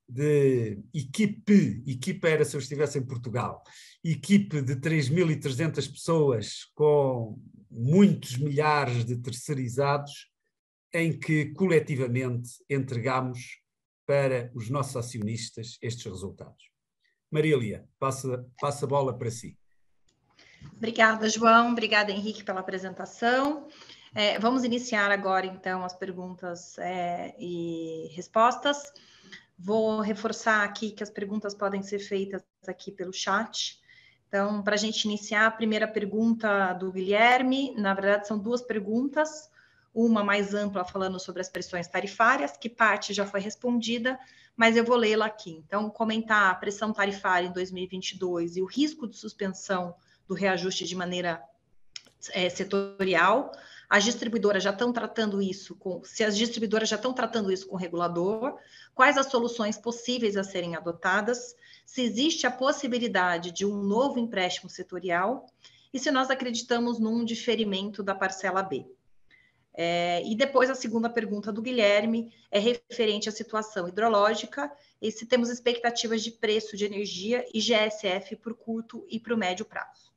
[0.08, 3.62] de equipe, equipa era se eu estivesse em Portugal,
[4.02, 7.38] equipe de 3.300 pessoas com
[7.70, 10.28] muitos milhares de terceirizados,
[10.92, 13.60] em que coletivamente entregamos
[14.04, 16.70] para os nossos acionistas estes resultados.
[17.30, 19.56] Marília, passa, passa a bola para si.
[20.76, 21.70] Obrigada, João.
[21.70, 23.68] Obrigada, Henrique, pela apresentação.
[24.14, 28.92] É, vamos iniciar agora, então, as perguntas é, e respostas.
[29.58, 33.78] Vou reforçar aqui que as perguntas podem ser feitas aqui pelo chat.
[34.26, 39.50] Então, para a gente iniciar, a primeira pergunta do Guilherme, na verdade, são duas perguntas,
[39.92, 44.18] uma mais ampla falando sobre as pressões tarifárias, que parte já foi respondida,
[44.56, 45.62] mas eu vou lê-la aqui.
[45.66, 49.94] Então, comentar a pressão tarifária em 2022 e o risco de suspensão
[50.26, 51.42] do reajuste de maneira
[52.32, 53.52] é, setorial.
[53.90, 57.74] As distribuidoras já estão tratando isso com, se as distribuidoras já estão tratando isso com
[57.74, 58.56] o regulador,
[58.94, 64.70] quais as soluções possíveis a serem adotadas, se existe a possibilidade de um novo empréstimo
[64.70, 65.44] setorial
[65.92, 68.86] e se nós acreditamos num diferimento da parcela B.
[69.74, 74.70] É, e depois a segunda pergunta do Guilherme é referente à situação hidrológica
[75.02, 79.36] e se temos expectativas de preço de energia e GSF o curto e para o
[79.36, 80.12] médio prazo.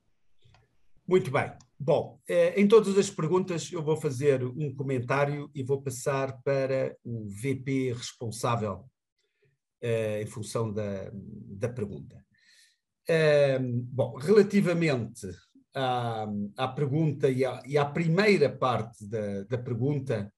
[1.07, 1.51] Muito bem.
[1.85, 6.95] Bom, é, em todas as perguntas eu vou fazer um comentário e vou passar para
[7.03, 8.89] o VP responsável
[9.83, 12.25] uh, em função da, da pergunta.
[13.09, 15.27] Uh, bom, relativamente
[15.75, 20.33] à, à pergunta e à, e à, primeira parte da, da pergunta,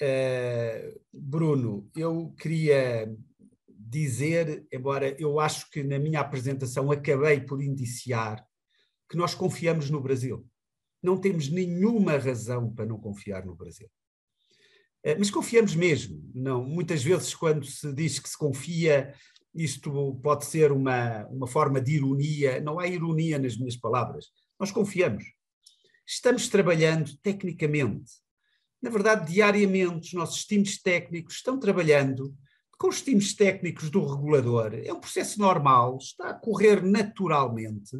[0.00, 3.14] uh, Bruno, eu queria
[3.68, 8.42] dizer, embora eu acho que na minha apresentação acabei por indiciar
[9.10, 10.48] que nós confiamos no Brasil.
[11.04, 13.90] Não temos nenhuma razão para não confiar no Brasil.
[15.02, 16.18] Eh, mas confiamos mesmo.
[16.34, 19.12] Não, muitas vezes, quando se diz que se confia,
[19.54, 22.58] isto pode ser uma, uma forma de ironia.
[22.58, 24.28] Não há ironia nas minhas palavras.
[24.58, 25.24] Nós confiamos.
[26.06, 28.12] Estamos trabalhando tecnicamente.
[28.80, 32.34] Na verdade, diariamente, os nossos times técnicos estão trabalhando
[32.78, 34.72] com os times técnicos do regulador.
[34.72, 37.94] É um processo normal, está a correr naturalmente.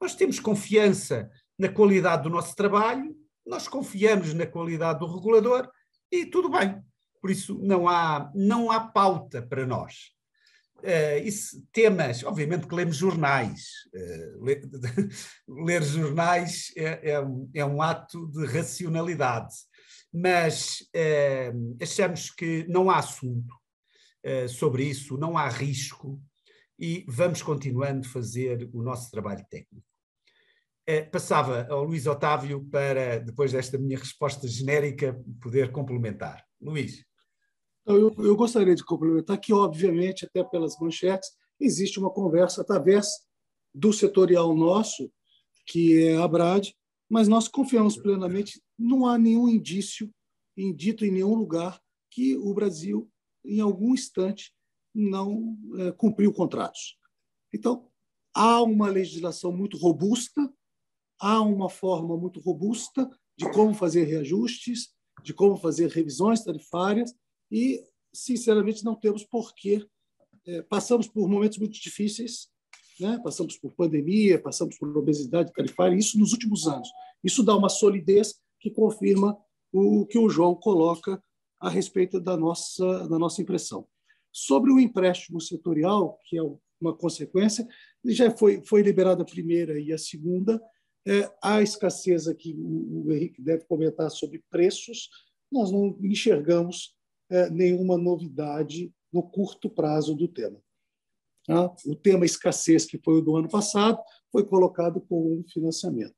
[0.00, 1.30] Nós temos confiança
[1.60, 3.14] na qualidade do nosso trabalho,
[3.46, 5.70] nós confiamos na qualidade do regulador
[6.10, 6.82] e tudo bem.
[7.20, 10.14] Por isso não há, não há pauta para nós.
[10.78, 13.60] Uh, isso, temas, obviamente que lemos jornais.
[13.94, 14.62] Uh, ler,
[15.46, 19.54] ler, jornais é, é, um, é, um, ato de racionalidade,
[20.10, 23.60] mas uh, achamos que não há assunto
[24.50, 26.20] sobre isso, não há risco
[26.78, 29.89] e vamos continuando a fazer o nosso trabalho técnico.
[30.92, 36.44] Eh, passava ao Luís Otávio para, depois desta minha resposta genérica, poder complementar.
[36.60, 37.04] Luís.
[37.86, 41.30] Eu, eu gostaria de complementar que, obviamente, até pelas manchetes,
[41.60, 43.06] existe uma conversa através
[43.72, 45.08] do setorial nosso,
[45.64, 46.74] que é a BRAD,
[47.08, 50.12] mas nós confiamos plenamente, não há nenhum indício
[50.56, 51.80] indito em nenhum lugar
[52.10, 53.08] que o Brasil,
[53.44, 54.52] em algum instante,
[54.92, 56.98] não é, cumpriu contratos.
[57.54, 57.88] Então,
[58.34, 60.52] há uma legislação muito robusta
[61.20, 64.88] há uma forma muito robusta de como fazer reajustes,
[65.22, 67.14] de como fazer revisões tarifárias
[67.50, 69.86] e, sinceramente, não temos porquê.
[70.46, 72.48] É, passamos por momentos muito difíceis,
[72.98, 73.20] né?
[73.22, 76.88] passamos por pandemia, passamos por obesidade tarifária, isso nos últimos anos.
[77.22, 79.36] Isso dá uma solidez que confirma
[79.72, 81.22] o que o João coloca
[81.60, 83.86] a respeito da nossa, da nossa impressão.
[84.32, 86.42] Sobre o empréstimo setorial, que é
[86.80, 87.68] uma consequência.
[88.04, 90.60] Já foi, foi liberada a primeira e a segunda.
[91.06, 95.08] É, a escassez aqui, o, Henrique deve comentar sobre preços,
[95.50, 96.94] nós não enxergamos
[97.30, 100.62] é, nenhuma novidade no curto prazo do tema.
[101.46, 101.74] Tá?
[101.86, 103.98] O tema escassez, que foi o do ano passado,
[104.30, 106.14] foi colocado com um financiamento.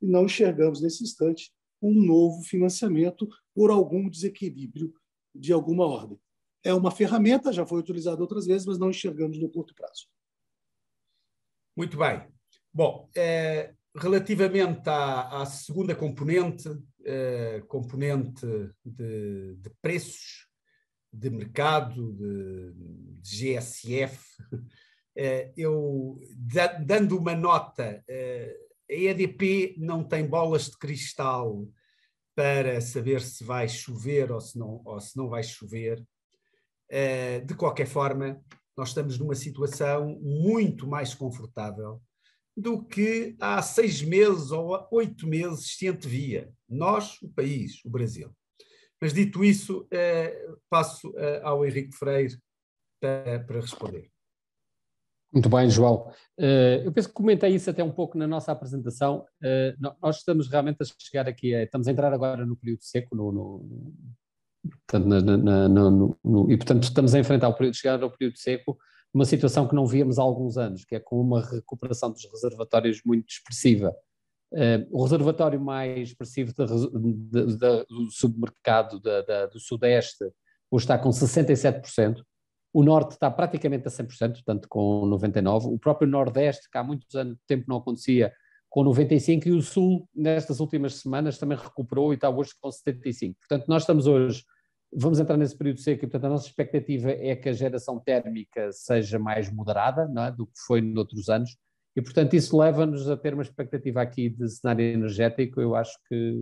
[0.00, 4.94] E não enxergamos, nesse instante, um novo financiamento por algum desequilíbrio
[5.34, 6.18] de alguma ordem.
[6.62, 10.08] É uma ferramenta, já foi utilizada outras vezes, mas não enxergamos no curto prazo.
[11.76, 12.26] Muito bem.
[12.72, 16.68] Bom, é, relativamente à, à, segunda componente,
[17.04, 18.46] é, componente
[18.84, 20.46] de, de, preços,
[21.12, 22.72] de mercado, de,
[23.20, 24.18] de GSF,
[25.16, 26.16] é, eu,
[26.84, 28.56] dando uma nota, é,
[28.90, 31.66] a EDP não tem bolas de cristal
[32.34, 36.00] para saber se vai chover ou se não, ou se não vai chover.
[36.92, 38.40] Uh, de qualquer forma,
[38.76, 42.00] nós estamos numa situação muito mais confortável
[42.56, 46.50] do que há seis meses ou oito meses se antevia.
[46.68, 48.34] Nós, o país, o Brasil.
[49.00, 52.38] Mas dito isso, uh, passo uh, ao Henrique Freire
[52.98, 54.10] para, responder.
[55.30, 56.10] Muito bem, João.
[56.40, 59.26] Uh, eu penso que comentei isso até um pouco na nossa apresentação.
[60.00, 63.94] Nós estamos realmente a chegar aqui, estamos a entrar agora no período seco, no, no,
[64.86, 68.38] portanto, na, na, no, no, e portanto estamos a enfrentar o período, chegar ao período
[68.38, 68.78] seco,
[69.16, 73.00] uma situação que não víamos há alguns anos, que é com uma recuperação dos reservatórios
[73.02, 73.96] muito expressiva.
[74.52, 80.22] Uh, o reservatório mais expressivo de, de, de, do submercado do Sudeste
[80.70, 82.22] hoje está com 67%,
[82.74, 85.72] o Norte está praticamente a 100%, portanto com 99%.
[85.72, 88.30] O próprio Nordeste, que há muitos anos de tempo não acontecia,
[88.68, 89.46] com 95%.
[89.46, 93.34] E o Sul, nestas últimas semanas, também recuperou e está hoje com 75%.
[93.38, 94.44] Portanto, nós estamos hoje,
[94.96, 98.72] vamos entrar nesse período seco e, portanto, a nossa expectativa é que a geração térmica
[98.72, 100.30] seja mais moderada é?
[100.30, 101.56] do que foi noutros anos.
[101.94, 106.34] E, portanto, isso leva-nos a ter uma expectativa aqui de cenário energético, eu acho que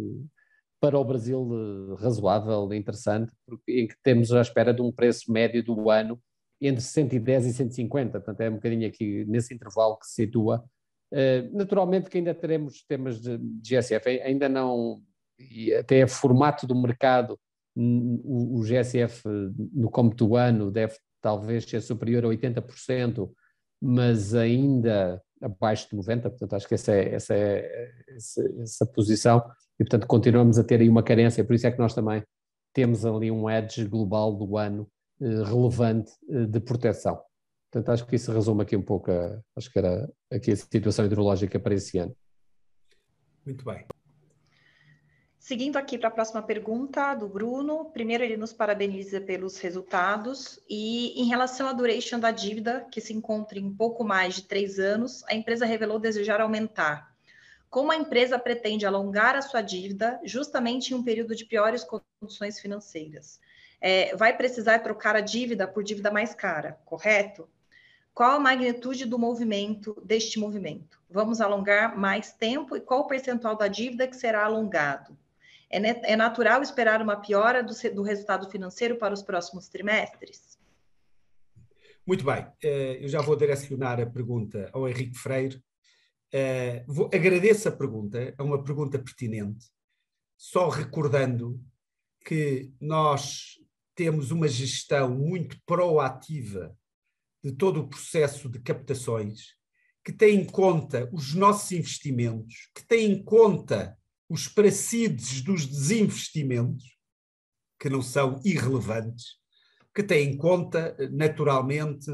[0.81, 5.33] para o Brasil eh, razoável, interessante, porque, em que temos à espera de um preço
[5.33, 6.21] médio do ano
[6.61, 10.65] entre 110 e 150, portanto é um bocadinho aqui nesse intervalo que se situa.
[11.13, 15.03] Uh, naturalmente que ainda teremos temas de, GSF, ainda não,
[15.39, 17.39] e até formato do mercado,
[17.77, 19.23] o, GSF
[19.73, 23.31] no cômputo do ano deve talvez ser superior a 80%,
[23.83, 29.43] mas ainda abaixo de 90%, portanto acho que essa é, essa é essa, essa posição
[29.79, 32.23] e, portanto, continuamos a ter aí uma carência, por isso é que nós também
[32.73, 34.89] temos ali um edge global do ano
[35.21, 37.21] eh, relevante eh, de proteção.
[37.71, 41.05] Portanto, acho que isso resume aqui um pouco, a, acho que era aqui a situação
[41.05, 42.15] hidrológica para esse ano.
[43.45, 43.85] Muito bem.
[45.45, 51.21] Seguindo aqui para a próxima pergunta do Bruno, primeiro ele nos parabeniza pelos resultados e
[51.21, 55.23] em relação à duration da dívida, que se encontra em pouco mais de três anos,
[55.29, 57.15] a empresa revelou desejar aumentar
[57.69, 62.59] como a empresa pretende alongar a sua dívida justamente em um período de piores condições
[62.59, 63.39] financeiras?
[63.83, 67.47] É, vai precisar trocar a dívida por dívida mais cara, correto?
[68.15, 70.99] Qual a magnitude do movimento, deste movimento?
[71.11, 75.15] Vamos alongar mais tempo e qual o percentual da dívida que será alongado?
[75.75, 80.57] É, é natural esperar uma piora do, do resultado financeiro para os próximos trimestres?
[82.07, 85.61] Muito bem, eh, eu já vou direcionar a pergunta ao Henrique Freire,
[86.87, 89.67] vou, agradeço a pergunta, é uma pergunta pertinente,
[90.37, 91.59] só recordando
[92.25, 93.59] que nós
[93.95, 96.77] temos uma gestão muito proativa
[97.43, 99.55] de todo o processo de captações,
[100.05, 103.97] que tem em conta os nossos investimentos, que tem em conta
[104.29, 106.85] os pracides dos desinvestimentos,
[107.79, 109.37] que não são irrelevantes,
[109.95, 112.11] que tem em conta, naturalmente,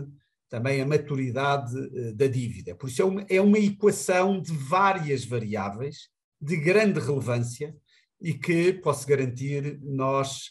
[0.49, 2.75] também a maturidade uh, da dívida.
[2.75, 6.09] Por isso é uma, é uma equação de várias variáveis
[6.41, 7.75] de grande relevância
[8.21, 10.49] e que, posso garantir, nós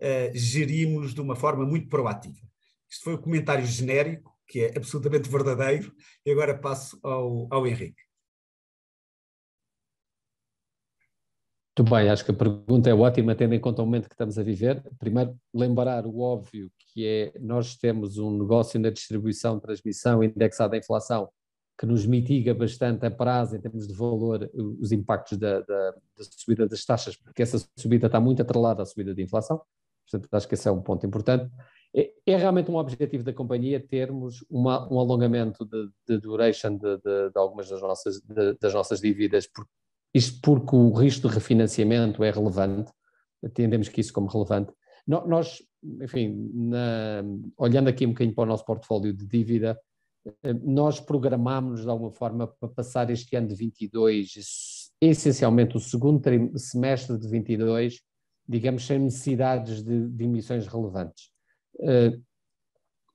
[0.00, 2.40] uh, gerimos de uma forma muito proativa.
[2.90, 5.94] Isto foi um comentário genérico, que é absolutamente verdadeiro,
[6.26, 8.02] e agora passo ao, ao Henrique.
[11.78, 14.38] Muito bem, acho que a pergunta é ótima, tendo em conta o momento que estamos
[14.38, 14.82] a viver.
[14.98, 20.78] Primeiro, lembrar o óbvio, que é nós temos um negócio na distribuição, transmissão indexado à
[20.78, 21.30] inflação,
[21.78, 26.24] que nos mitiga bastante a prazo, em termos de valor, os impactos da, da, da
[26.36, 29.62] subida das taxas, porque essa subida está muito atrelada à subida da inflação.
[30.10, 31.50] Portanto, acho que esse é um ponto importante.
[31.96, 36.96] É, é realmente um objetivo da companhia termos uma, um alongamento de, de duration de,
[36.98, 38.20] de, de, algumas das nossas,
[38.60, 39.70] das nossas dívidas, porque
[40.14, 42.92] isto porque o risco de refinanciamento é relevante,
[43.42, 44.72] entendemos que isso como relevante.
[45.06, 45.62] Nós,
[46.00, 47.24] enfim, na,
[47.56, 49.78] olhando aqui um bocadinho para o nosso portfólio de dívida,
[50.62, 56.22] nós programámos de alguma forma para passar este ano de 22, essencialmente o segundo
[56.56, 58.00] semestre de 22,
[58.46, 61.30] digamos, sem necessidades de, de emissões relevantes.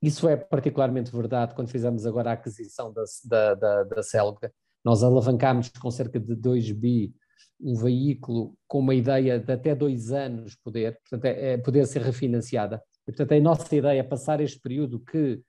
[0.02, 4.54] Isso é particularmente verdade quando fizemos agora a aquisição da, da, da, da Celga.
[4.84, 7.14] Nós alavancámos com cerca de 2 bi
[7.60, 12.02] um veículo com uma ideia de até dois anos poder, portanto, é, é poder ser
[12.02, 12.82] refinanciada.
[13.08, 15.42] E, portanto, a nossa ideia é passar este período que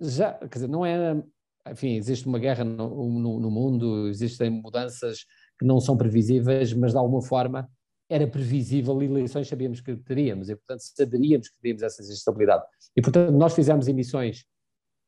[0.00, 1.22] já, quer dizer, não é,
[1.70, 5.24] enfim, existe uma guerra no, no, no mundo, existem mudanças
[5.58, 7.68] que não são previsíveis, mas de alguma forma
[8.08, 12.64] era previsível eleições sabíamos que teríamos e, portanto, saberíamos que teríamos essa estabilidade.
[12.96, 14.44] E, portanto, nós fizemos emissões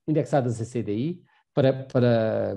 [0.07, 1.20] indexadas a CDI,
[1.55, 2.57] para, para,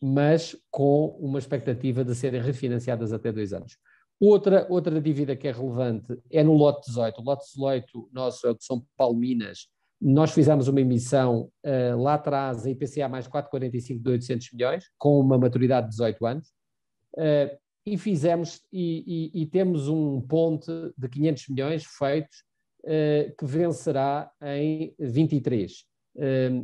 [0.00, 3.76] mas com uma expectativa de serem refinanciadas até dois anos.
[4.20, 7.20] Outra, outra dívida que é relevante é no lote 18.
[7.20, 9.68] O lote 18 nosso é o de São Paulo Minas.
[10.00, 15.18] Nós fizemos uma emissão uh, lá atrás, a IPCA mais 4,45 de 800 milhões, com
[15.20, 16.48] uma maturidade de 18 anos.
[17.14, 22.44] Uh, e fizemos e, e, e, temos um ponte de 500 milhões feitos
[22.84, 25.72] uh, que vencerá em 23,
[26.16, 26.20] uh,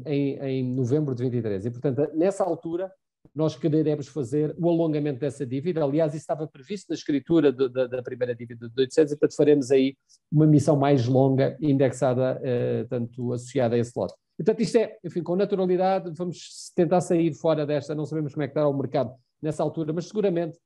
[0.07, 1.67] em, em, novembro de 23.
[1.67, 2.93] E, portanto, nessa altura,
[3.35, 5.83] nós quereremos fazer o alongamento dessa dívida.
[5.83, 9.37] Aliás, isso estava previsto na escritura de, de, da primeira dívida de 800, e, portanto,
[9.37, 9.97] faremos aí
[10.31, 14.15] uma missão mais longa, indexada, uh, tanto associada a esse lote.
[14.37, 18.47] Portanto, isto é, enfim, com naturalidade, vamos tentar sair fora desta, não sabemos como é
[18.47, 19.13] que está o mercado
[19.43, 20.59] nessa altura, mas seguramente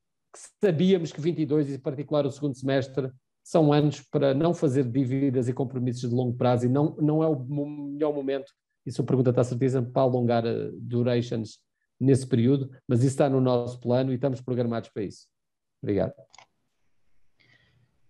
[0.63, 3.11] sabíamos que 22 e em particular o segundo semestre
[3.43, 7.27] são anos para não fazer dívidas e compromissos de longo prazo e não, não é
[7.27, 8.53] o melhor momento,
[8.87, 11.59] e a pergunta está certeza, para alongar uh, durations
[12.01, 15.27] nesse período, mas isso está no nosso plano e estamos programados para isso.
[15.83, 16.13] Obrigado.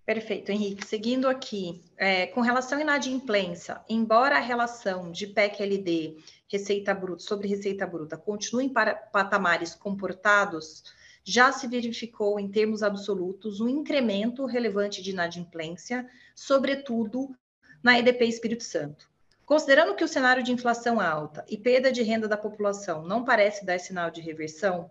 [0.09, 0.87] Perfeito, Henrique.
[0.87, 6.17] Seguindo aqui, é, com relação à inadimplência, embora a relação de PEC-LD,
[6.51, 10.83] receita bruta, sobre receita bruta, continue para patamares comportados,
[11.23, 17.37] já se verificou, em termos absolutos, um incremento relevante de inadimplência, sobretudo
[17.83, 19.11] na EDP Espírito Santo.
[19.49, 23.65] Considerando que o cenário de inflação alta e perda de renda da população não parece
[23.65, 24.91] dar sinal de reversão,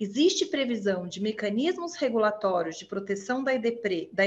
[0.00, 4.24] existe previsão de mecanismos regulatórios de proteção da EDP, da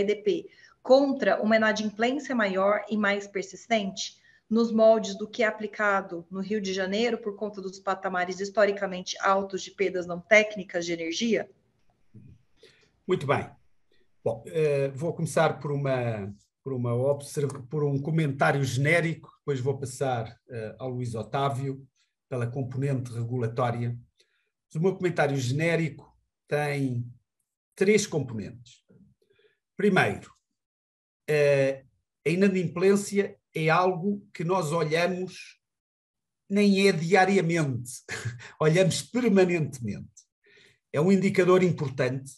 [0.83, 4.21] contra uma inadimplência maior e mais persistente?
[4.47, 9.15] nos moldes do que é aplicado no Rio de Janeiro por conta dos patamares historicamente
[9.21, 11.49] altos de perdas não técnicas de energia?
[13.07, 13.49] Muito bem.
[14.21, 16.29] Bom, uh, vou começar por uma
[16.63, 16.91] por uma
[17.69, 21.85] por um comentário genérico, depois vou passar uh, ao Luís Otávio
[22.29, 23.97] pela componente regulatória.
[24.75, 27.05] O meu comentário genérico tem
[27.75, 28.83] três componentes.
[29.75, 30.31] Primeiro,
[31.29, 31.87] uh,
[32.25, 35.59] a inadimplência é algo que nós olhamos
[36.49, 37.91] nem é diariamente,
[38.59, 40.09] olhamos permanentemente.
[40.91, 42.33] É um indicador importante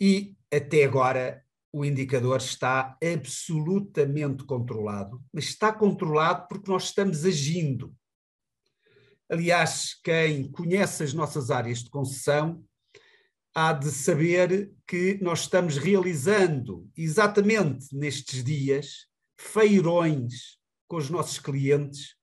[0.00, 1.43] e até agora
[1.74, 7.92] o indicador está absolutamente controlado, mas está controlado porque nós estamos agindo.
[9.28, 12.64] Aliás, quem conhece as nossas áreas de concessão
[13.52, 22.14] há de saber que nós estamos realizando exatamente nestes dias feirões com os nossos clientes,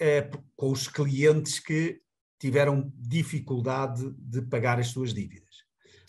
[0.00, 2.00] eh, com os clientes que
[2.36, 5.62] tiveram dificuldade de pagar as suas dívidas.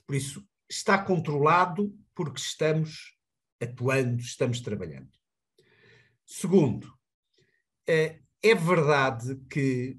[0.07, 3.17] Por isso, está controlado porque estamos
[3.61, 5.11] atuando, estamos trabalhando.
[6.25, 6.91] Segundo,
[7.87, 9.97] eh, é verdade que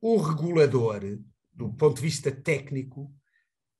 [0.00, 1.00] o regulador,
[1.52, 3.12] do ponto de vista técnico,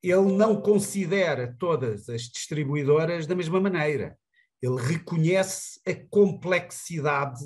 [0.02, 4.18] ele não considera todas as distribuidoras da mesma maneira.
[4.60, 7.44] Ele reconhece a complexidade,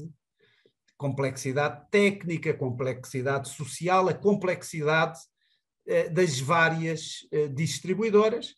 [0.97, 5.19] complexidade técnica, complexidade social, a complexidade
[5.87, 8.55] eh, das várias eh, distribuidoras.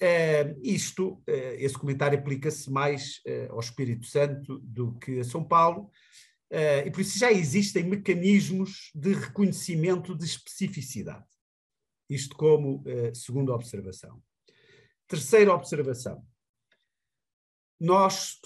[0.00, 3.20] Eh, isto, esse comentário aplica-se mais
[3.50, 5.90] ao Espírito Santo do que a São Paulo,
[6.84, 11.24] e por isso já existem mecanismos de reconhecimento de especificidade.
[12.08, 12.84] Isto como
[13.14, 14.22] segunda observação.
[15.08, 16.24] Terceira observação
[17.80, 18.38] nós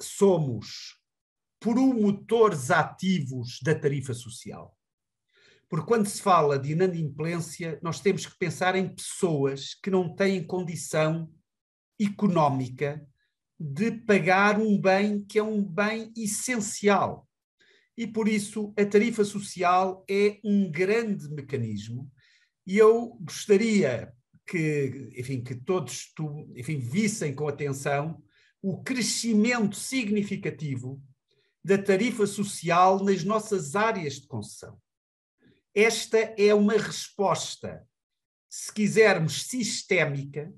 [0.00, 0.98] somos
[1.60, 4.76] promotores ativos da tarifa social.
[5.72, 10.46] Porque quando se fala de inadimplência, nós temos que pensar em pessoas que não têm
[10.46, 11.32] condição
[11.98, 13.02] económica
[13.58, 17.26] de pagar um bem que é um bem essencial.
[17.96, 22.12] E por isso a tarifa social é um grande mecanismo
[22.66, 24.12] e eu gostaria
[24.46, 26.12] que, enfim, que todos
[26.54, 28.22] enfim, vissem com atenção
[28.60, 31.02] o crescimento significativo
[31.64, 34.78] da tarifa social nas nossas áreas de concessão.
[35.74, 37.88] Esta é uma resposta,
[38.48, 40.52] se quisermos, sistémica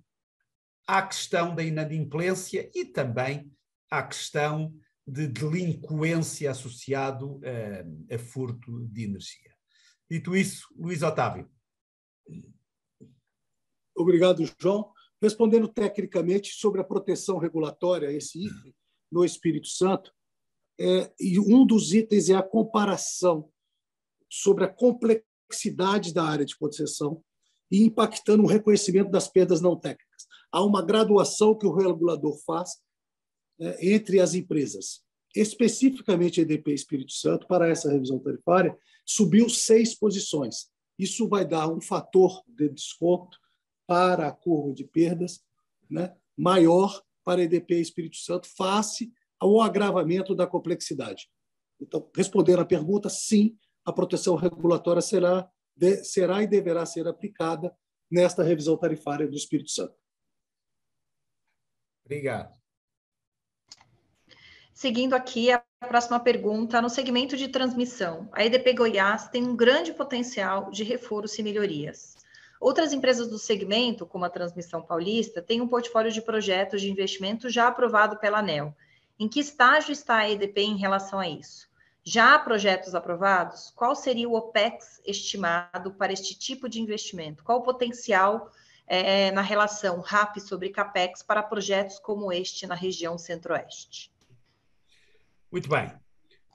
[0.86, 3.50] à questão da inadimplência e também
[3.90, 4.74] à questão
[5.06, 9.54] de delinquência associado a, a furto de energia.
[10.10, 11.48] Dito isso, Luís Otávio.
[13.96, 14.92] Obrigado, João.
[15.22, 18.74] Respondendo tecnicamente sobre a proteção regulatória, esse item
[19.10, 20.12] no Espírito Santo,
[20.78, 23.48] é, e um dos itens é a comparação
[24.34, 27.22] sobre a complexidade da área de concessão
[27.70, 30.26] e impactando o reconhecimento das perdas não técnicas.
[30.50, 32.70] Há uma graduação que o regulador faz
[33.60, 35.02] é, entre as empresas.
[35.34, 38.76] Especificamente a EDP Espírito Santo, para essa revisão tarifária,
[39.06, 40.68] subiu seis posições.
[40.98, 43.38] Isso vai dar um fator de desconto
[43.86, 45.40] para a curva de perdas
[45.88, 51.28] né, maior para a EDP Espírito Santo, face ao agravamento da complexidade.
[51.80, 57.76] Então, respondendo à pergunta, sim, a proteção regulatória será, de, será e deverá ser aplicada
[58.10, 59.94] nesta revisão tarifária do Espírito Santo.
[62.04, 62.54] Obrigado.
[64.72, 69.92] Seguindo aqui a próxima pergunta, no segmento de transmissão, a EDP Goiás tem um grande
[69.92, 72.16] potencial de reforço e melhorias.
[72.60, 77.48] Outras empresas do segmento, como a Transmissão Paulista, têm um portfólio de projetos de investimento
[77.48, 78.74] já aprovado pela ANEL.
[79.18, 81.68] Em que estágio está a EDP em relação a isso?
[82.06, 83.72] Já há projetos aprovados?
[83.74, 87.42] Qual seria o OPEX estimado para este tipo de investimento?
[87.42, 88.50] Qual o potencial
[88.86, 94.12] é, na relação RAP sobre CAPEX para projetos como este na região centro-oeste?
[95.50, 95.90] Muito bem.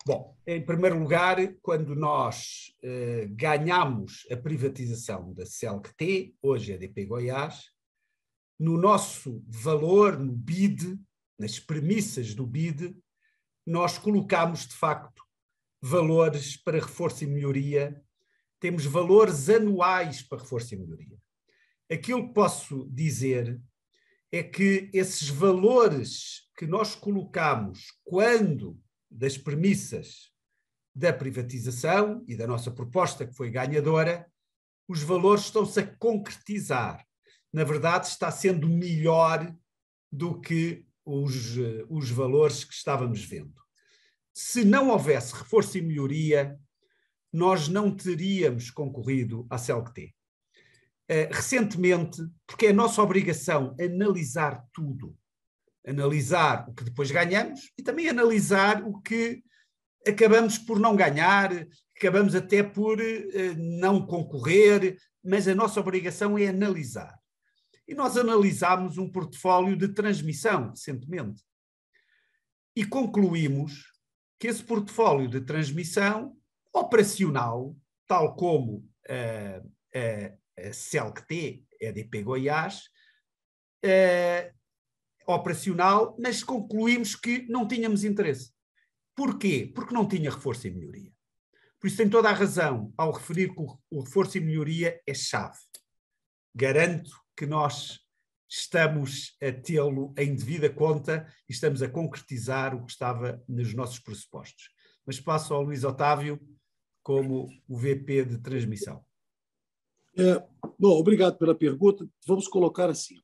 [0.05, 7.05] Bom, em primeiro lugar, quando nós eh, ganhamos a privatização da CELCT, hoje é DP
[7.05, 7.71] Goiás,
[8.57, 10.97] no nosso valor, no BID,
[11.37, 12.95] nas premissas do BID,
[13.65, 15.23] nós colocamos de facto
[15.81, 18.01] valores para reforço e melhoria,
[18.59, 21.17] temos valores anuais para reforço e melhoria.
[21.89, 23.59] Aquilo que posso dizer
[24.31, 30.31] é que esses valores que nós colocamos quando das premissas
[30.93, 34.29] da privatização e da nossa proposta que foi ganhadora,
[34.87, 37.05] os valores estão-se a concretizar.
[37.53, 39.55] Na verdade, está sendo melhor
[40.11, 41.55] do que os,
[41.89, 43.53] os valores que estávamos vendo.
[44.41, 46.57] Se não houvesse reforço e melhoria,
[47.31, 50.15] nós não teríamos concorrido à CLT.
[51.11, 55.13] Uh, recentemente, porque é a nossa obrigação analisar tudo,
[55.85, 59.43] analisar o que depois ganhamos e também analisar o que
[60.07, 61.51] acabamos por não ganhar,
[61.97, 67.13] acabamos até por uh, não concorrer, mas a nossa obrigação é analisar.
[67.85, 71.43] E nós analisámos um portfólio de transmissão recentemente
[72.73, 73.98] e concluímos
[74.39, 76.35] que esse portfólio de transmissão
[76.73, 77.75] operacional,
[78.07, 78.77] tal como
[79.09, 82.85] uh, uh, a CELCT, EDP Goiás,
[83.85, 84.59] uh,
[85.27, 88.51] operacional, mas concluímos que não tínhamos interesse.
[89.15, 89.69] Porquê?
[89.75, 91.11] Porque não tinha reforço e melhoria.
[91.79, 93.61] Por isso tem toda a razão ao referir que
[93.91, 95.59] o reforço e melhoria é chave.
[96.55, 97.99] Garanto que nós
[98.49, 103.99] estamos a tê-lo em devida conta e estamos a concretizar o que estava nos nossos
[103.99, 104.71] pressupostos.
[105.05, 106.39] Mas passo ao Luís Otávio
[107.03, 109.03] como o VP de transmissão.
[110.17, 110.43] É,
[110.77, 112.07] bom, obrigado pela pergunta.
[112.25, 113.15] Vamos colocar assim.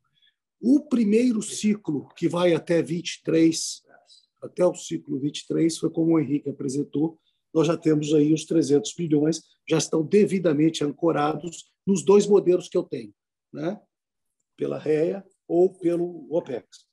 [0.61, 3.84] O primeiro ciclo, que vai até 23,
[4.41, 7.19] até o ciclo 23, foi como o Henrique apresentou,
[7.53, 12.78] nós já temos aí os 300 bilhões, já estão devidamente ancorados nos dois modelos que
[12.78, 13.13] eu tenho,
[13.51, 13.80] né?
[14.56, 16.86] Pela REA ou pelo OPEX,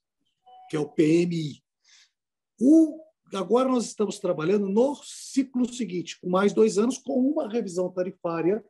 [0.68, 1.62] que é o PMI.
[2.60, 3.00] O,
[3.34, 8.64] agora nós estamos trabalhando no ciclo seguinte, com mais dois anos, com uma revisão tarifária,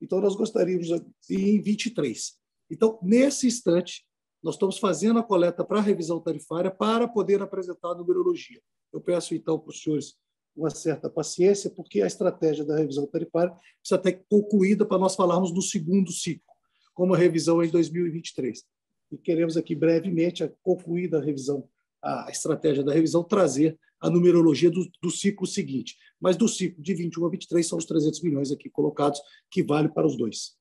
[0.00, 0.88] então nós gostaríamos
[1.30, 2.38] em 23.
[2.70, 4.04] Então, nesse instante,
[4.42, 8.60] nós estamos fazendo a coleta para a revisão tarifária para poder apresentar a numerologia.
[8.92, 10.16] Eu peço, então, para os senhores
[10.54, 15.52] uma certa paciência, porque a estratégia da revisão tarifária precisa ter concluída para nós falarmos
[15.52, 16.51] no segundo ciclo,
[16.94, 18.64] como a revisão em 2023.
[19.10, 21.68] E queremos aqui brevemente, concluída a revisão,
[22.02, 25.96] a estratégia da revisão, trazer a numerologia do, do ciclo seguinte.
[26.20, 29.20] Mas do ciclo de 21 a 23 são os 300 milhões aqui colocados,
[29.50, 30.56] que vale para os dois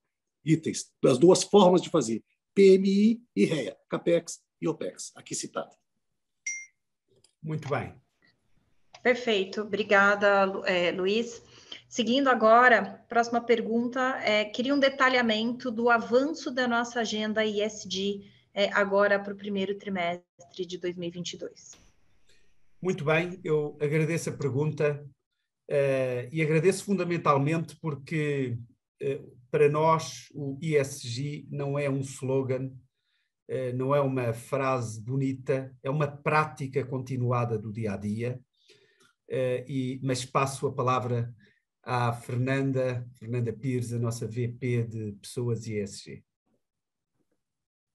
[0.46, 2.24] itens, as duas formas de fazer.
[2.54, 5.72] PMI e REA, CAPEX e OPEX, aqui citado.
[7.42, 7.94] Muito bem.
[9.02, 11.42] Perfeito, obrigada, é, Luiz.
[11.88, 18.22] Seguindo agora, próxima pergunta, é, queria um detalhamento do avanço da nossa agenda ISD
[18.54, 21.78] é, agora para o primeiro trimestre de 2022.
[22.82, 25.06] Muito bem, eu agradeço a pergunta
[25.70, 28.58] uh, e agradeço fundamentalmente porque
[29.04, 32.72] uh, para nós o ISG não é um slogan,
[33.50, 38.40] uh, não é uma frase bonita, é uma prática continuada do dia a dia.
[39.68, 41.34] e, mas passo a palavra
[41.84, 46.24] à Fernanda, Fernanda Pires, a nossa VP de Pessoas ISG.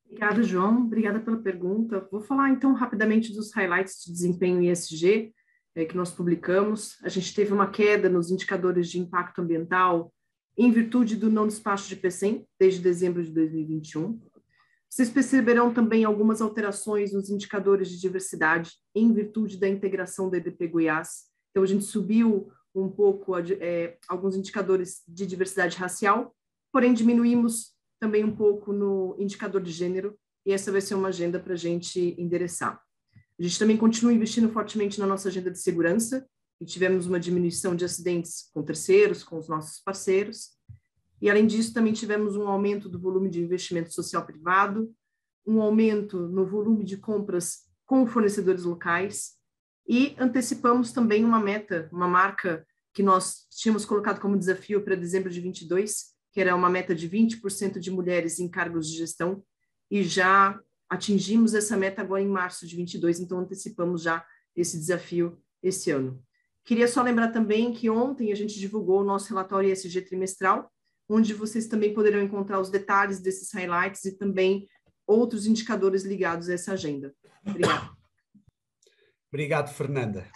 [0.07, 0.85] Obrigada, João.
[0.85, 2.07] Obrigada pela pergunta.
[2.11, 5.35] Vou falar então rapidamente dos highlights de desempenho ESG
[5.75, 6.97] é, que nós publicamos.
[7.03, 10.13] A gente teve uma queda nos indicadores de impacto ambiental
[10.57, 14.19] em virtude do não despacho de PCM desde dezembro de 2021.
[14.89, 20.69] Vocês perceberão também algumas alterações nos indicadores de diversidade em virtude da integração da EDP
[20.69, 21.25] Goiás.
[21.51, 22.51] Então, a gente subiu
[22.81, 26.35] um pouco é, alguns indicadores de diversidade racial,
[26.73, 31.41] porém diminuímos também um pouco no indicador de gênero, e essa vai ser uma agenda
[31.41, 32.81] para a gente endereçar.
[33.39, 36.27] A gente também continua investindo fortemente na nossa agenda de segurança,
[36.61, 40.51] e tivemos uma diminuição de acidentes com terceiros, com os nossos parceiros.
[41.21, 44.91] E, além disso, também tivemos um aumento do volume de investimento social privado,
[45.47, 49.36] um aumento no volume de compras com fornecedores locais,
[49.89, 55.31] e antecipamos também uma meta, uma marca que nós tínhamos colocado como desafio para dezembro
[55.31, 59.43] de 22, que era uma meta de 20% de mulheres em cargos de gestão,
[59.91, 60.59] e já
[60.89, 64.25] atingimos essa meta agora em março de 22, então antecipamos já
[64.55, 66.23] esse desafio esse ano.
[66.65, 70.71] Queria só lembrar também que ontem a gente divulgou o nosso relatório ESG trimestral,
[71.09, 74.69] onde vocês também poderão encontrar os detalhes desses highlights e também
[75.07, 77.15] outros indicadores ligados a essa agenda.
[77.47, 77.96] Obrigada.
[79.37, 80.27] Obrigado, Fernanda.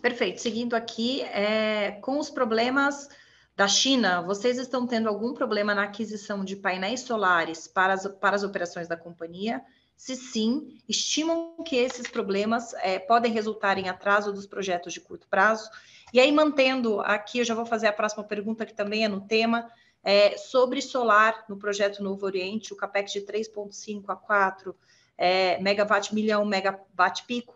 [0.00, 0.40] Perfeito.
[0.40, 3.06] Seguindo aqui, é, com os problemas
[3.54, 8.34] da China, vocês estão tendo algum problema na aquisição de painéis solares para as, para
[8.34, 9.62] as operações da companhia?
[9.94, 15.28] Se sim, estimam que esses problemas é, podem resultar em atraso dos projetos de curto
[15.28, 15.68] prazo?
[16.14, 19.20] E aí, mantendo aqui, eu já vou fazer a próxima pergunta, que também é no
[19.20, 19.70] tema,
[20.02, 24.74] é, sobre solar no projeto Novo Oriente, o CAPEX de 3,5 a 4
[25.18, 27.55] é, megawatt milhão, megawatt pico,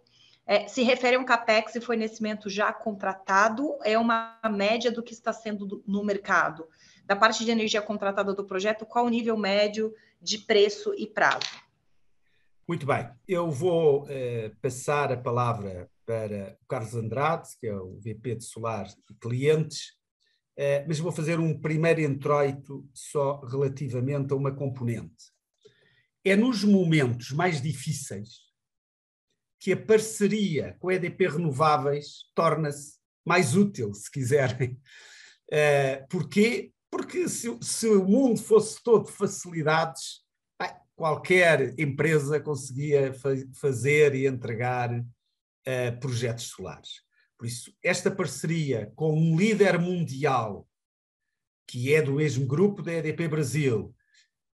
[0.50, 5.12] é, se refere a um capex e fornecimento já contratado, é uma média do que
[5.12, 6.66] está sendo do, no mercado.
[7.06, 11.46] Da parte de energia contratada do projeto, qual o nível médio de preço e prazo?
[12.66, 18.00] Muito bem, eu vou eh, passar a palavra para o Carlos Andrade, que é o
[18.00, 19.92] VP de Solar e Clientes,
[20.56, 25.30] eh, mas vou fazer um primeiro introito só relativamente a uma componente.
[26.24, 28.49] É nos momentos mais difíceis
[29.60, 34.80] que a parceria com a EDP Renováveis torna-se mais útil, se quiserem.
[35.52, 36.72] Uh, porquê?
[36.90, 40.24] Porque se, se, o mundo fosse todo facilidades,
[40.96, 47.02] qualquer empresa conseguia fa fazer e entregar uh, projetos solares.
[47.38, 50.68] Por isso, esta parceria com um líder mundial,
[51.66, 53.94] que é do mesmo grupo da EDP Brasil,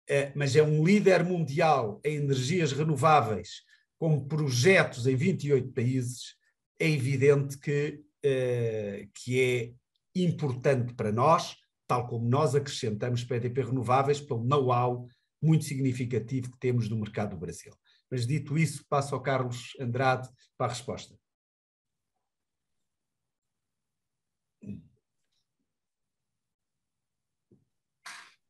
[0.09, 3.63] uh, mas é um líder mundial em energias renováveis,
[4.03, 6.35] como projetos em 28 países,
[6.77, 9.73] é evidente que, uh, que é
[10.13, 11.55] importante para nós,
[11.87, 15.07] tal como nós acrescentamos para a EDP Renováveis, pelo know-how
[15.41, 17.73] muito significativo que temos no mercado do Brasil.
[18.11, 20.27] Mas dito isso, passo ao Carlos Andrade
[20.57, 21.17] para a resposta.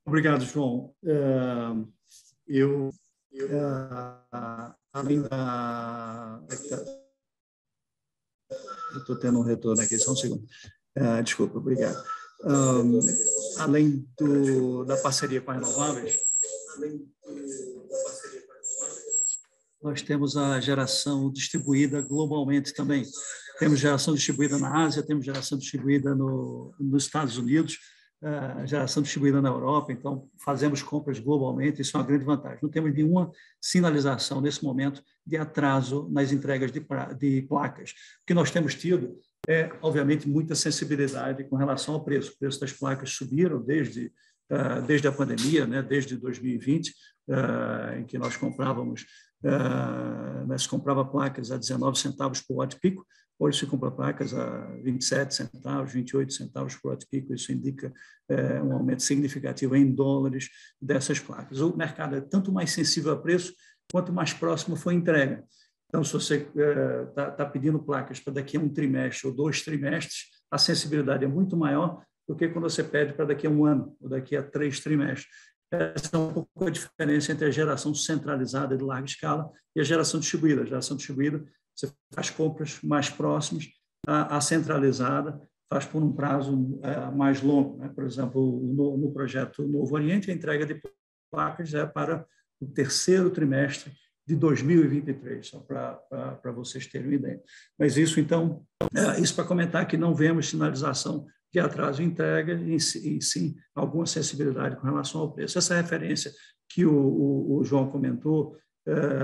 [0.04, 0.95] Obrigado, João.
[1.04, 1.93] Uh,
[2.47, 6.44] eu, uh, da.
[8.96, 10.46] Estou tendo um retorno aqui, só um segundo.
[10.96, 12.04] Uh, desculpa, obrigado.
[12.44, 13.00] Um,
[13.58, 16.20] além do, da parceria com as renováveis,
[19.82, 23.04] nós temos a geração distribuída globalmente também.
[23.58, 27.80] Temos geração distribuída na Ásia, temos geração distribuída no, nos Estados Unidos,
[28.65, 32.59] geração distribuída na Europa, então fazemos compras globalmente, isso é uma grande vantagem.
[32.61, 36.86] Não temos nenhuma sinalização nesse momento de atraso nas entregas de,
[37.17, 37.91] de placas.
[37.91, 39.17] O que nós temos tido
[39.47, 42.32] é, obviamente, muita sensibilidade com relação ao preço.
[42.32, 44.11] O preço das placas subiram desde,
[44.49, 46.93] uh, desde a pandemia, né, desde 2020, uh,
[47.34, 49.05] ah, em que nós comprávamos,
[49.43, 53.05] uh, nós comprava placas a 19 centavos por watt pico,
[53.44, 57.94] Hoje se compra placas a 27 centavos, 28 centavos por watt-pico, isso indica
[58.30, 60.48] é, um aumento significativo em dólares
[60.82, 61.60] dessas placas.
[61.60, 63.54] O mercado é tanto mais sensível a preço,
[63.91, 65.44] quanto mais próximo for a entrega.
[65.89, 69.36] Então, se você está é, tá, tá pedindo placas para daqui a um trimestre ou
[69.36, 73.50] dois trimestres, a sensibilidade é muito maior do que quando você pede para daqui a
[73.50, 75.28] um ano ou daqui a três trimestres.
[75.70, 79.84] Essa é um pouco a diferença entre a geração centralizada de larga escala e a
[79.84, 80.62] geração distribuída.
[80.62, 81.44] A geração distribuída
[81.76, 83.67] você faz compras mais próximas,
[84.07, 87.78] a, a centralizada faz por um prazo é, mais longo.
[87.78, 87.89] Né?
[87.89, 90.80] Por exemplo, no, no, projeto Novo Oriente, a entrega de
[91.32, 92.26] placas é para
[92.61, 93.91] o terceiro trimestre
[94.26, 97.41] de 2023, só para vocês terem uma ideia.
[97.78, 98.63] Mas isso, então,
[98.95, 103.55] é, isso para comentar que não vemos sinalização de atraso de entrega e, e, sim
[103.76, 105.57] alguma sensibilidade com relação ao preço.
[105.57, 106.32] Essa referência
[106.69, 108.57] que o, o, o João comentou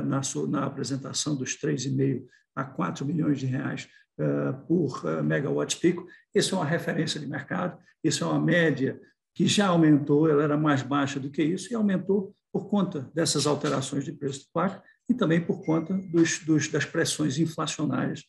[0.05, 3.87] na, sua, na apresentação dos 3,5 a 4 milhões de reais
[4.19, 6.05] uh, por uh, megawatt pico.
[6.33, 8.99] Isso é uma referência de mercado, isso é uma média
[9.33, 13.47] que já aumentou, ela era mais baixa do que isso, e aumentou por conta dessas
[13.47, 18.23] alterações de preço de placa e também por conta dos, dos, das pressões inflacionárias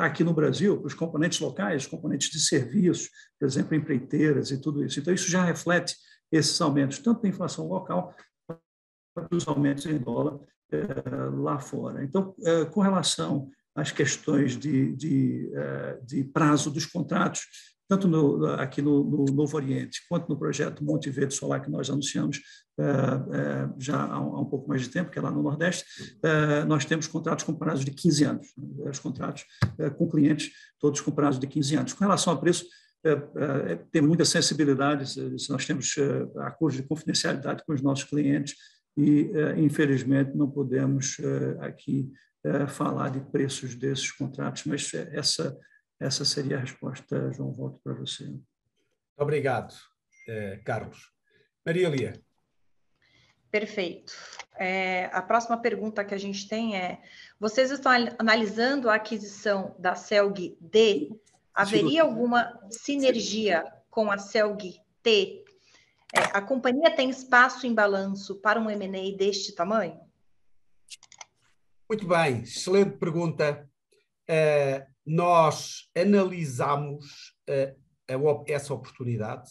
[0.00, 5.00] aqui no Brasil, os componentes locais, componentes de serviços, por exemplo, empreiteiras e tudo isso.
[5.00, 5.96] Então, isso já reflete
[6.30, 8.14] esses aumentos, tanto da inflação local
[8.46, 10.40] quanto dos aumentos em dólar
[11.36, 12.02] lá fora.
[12.02, 12.34] Então,
[12.72, 17.42] com relação as questões de, de, eh, de prazo dos contratos,
[17.88, 21.90] tanto no, aqui no, no, Novo Oriente, quanto no projeto Monte Verde Solar, que nós
[21.90, 22.40] anunciamos
[23.78, 25.84] já há um, pouco mais de tempo, que é lá no Nordeste,
[26.66, 28.48] nós temos contratos com prazo de 15 anos,
[28.90, 29.44] os contratos
[29.96, 30.50] com clientes
[30.80, 31.92] todos com prazo de 15 anos.
[31.92, 32.64] Com relação a preço,
[33.92, 35.14] tem muita sensibilidade,
[35.48, 35.94] nós temos
[36.38, 38.56] acordos de confidencialidade com os nossos clientes
[38.96, 41.16] e, infelizmente, não podemos
[41.60, 42.12] aqui
[42.44, 45.58] é, falar de preços desses contratos, mas essa,
[45.98, 47.52] essa seria a resposta, João.
[47.52, 48.24] Volto para você.
[49.16, 49.74] Obrigado,
[50.64, 51.10] Carlos.
[51.64, 52.12] Maria Lia.
[53.54, 54.12] Perfeito.
[54.58, 57.00] É, a próxima pergunta que a gente tem é:
[57.38, 61.10] vocês estão analisando a aquisição da CELG D?
[61.54, 65.43] Haveria alguma sinergia com a CELG T?
[66.16, 70.00] É, a companhia tem espaço em balanço para um M&A deste tamanho?
[71.88, 73.68] Muito bem, excelente pergunta.
[74.30, 79.50] Uh, nós analisamos uh, essa oportunidade.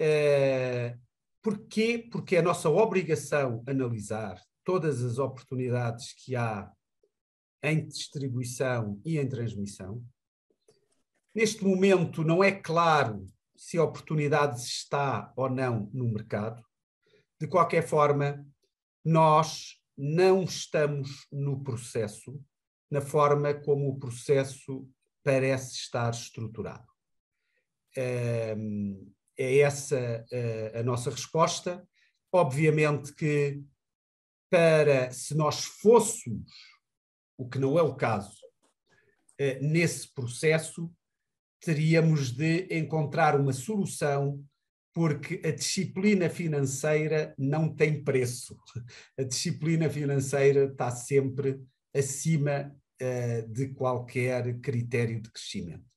[0.00, 0.96] Uh,
[1.42, 2.06] porquê?
[2.12, 6.70] Porque é a nossa obrigação analisar todas as oportunidades que há
[7.62, 10.04] em distribuição e em transmissão.
[11.34, 13.28] Neste momento não é claro
[13.58, 16.64] se a oportunidade está ou não no mercado.
[17.40, 18.46] De qualquer forma,
[19.04, 22.40] nós não estamos no processo
[22.90, 24.88] na forma como o processo
[25.22, 26.86] parece estar estruturado.
[27.94, 30.24] É essa
[30.74, 31.86] a nossa resposta.
[32.32, 33.62] Obviamente que
[34.50, 36.50] para se nós fôssemos,
[37.36, 38.38] o que não é o caso,
[39.38, 40.90] eh, nesse processo,
[41.60, 44.44] teríamos de encontrar uma solução
[44.92, 48.58] porque a disciplina financeira não tem preço.
[49.16, 51.60] A disciplina financeira está sempre
[51.94, 55.88] acima uh, de qualquer critério de crescimento.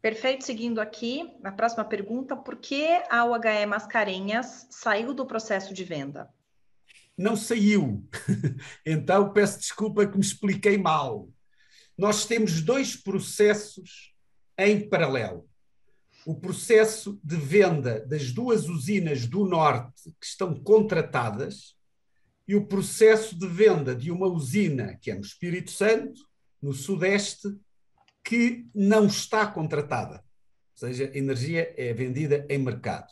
[0.00, 5.82] Perfeito, seguindo aqui, a próxima pergunta, por que a UHE Mascarenhas saiu do processo de
[5.82, 6.32] venda?
[7.16, 8.06] Não saiu.
[8.84, 11.28] então peço desculpa que me expliquei mal
[11.96, 14.12] nós temos dois processos
[14.58, 15.48] em paralelo.
[16.26, 21.74] O processo de venda das duas usinas do Norte que estão contratadas
[22.46, 26.20] e o processo de venda de uma usina que é no Espírito Santo,
[26.60, 27.48] no Sudeste,
[28.22, 30.16] que não está contratada.
[30.16, 33.08] Ou seja, a energia é vendida em mercado.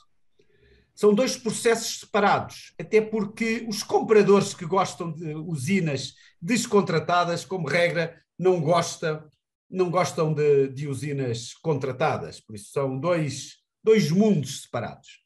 [0.95, 8.23] São dois processos separados, até porque os compradores que gostam de usinas descontratadas, como regra,
[8.39, 9.29] não gosta,
[9.69, 15.25] não gostam de, de usinas contratadas, por isso são dois, dois mundos separados.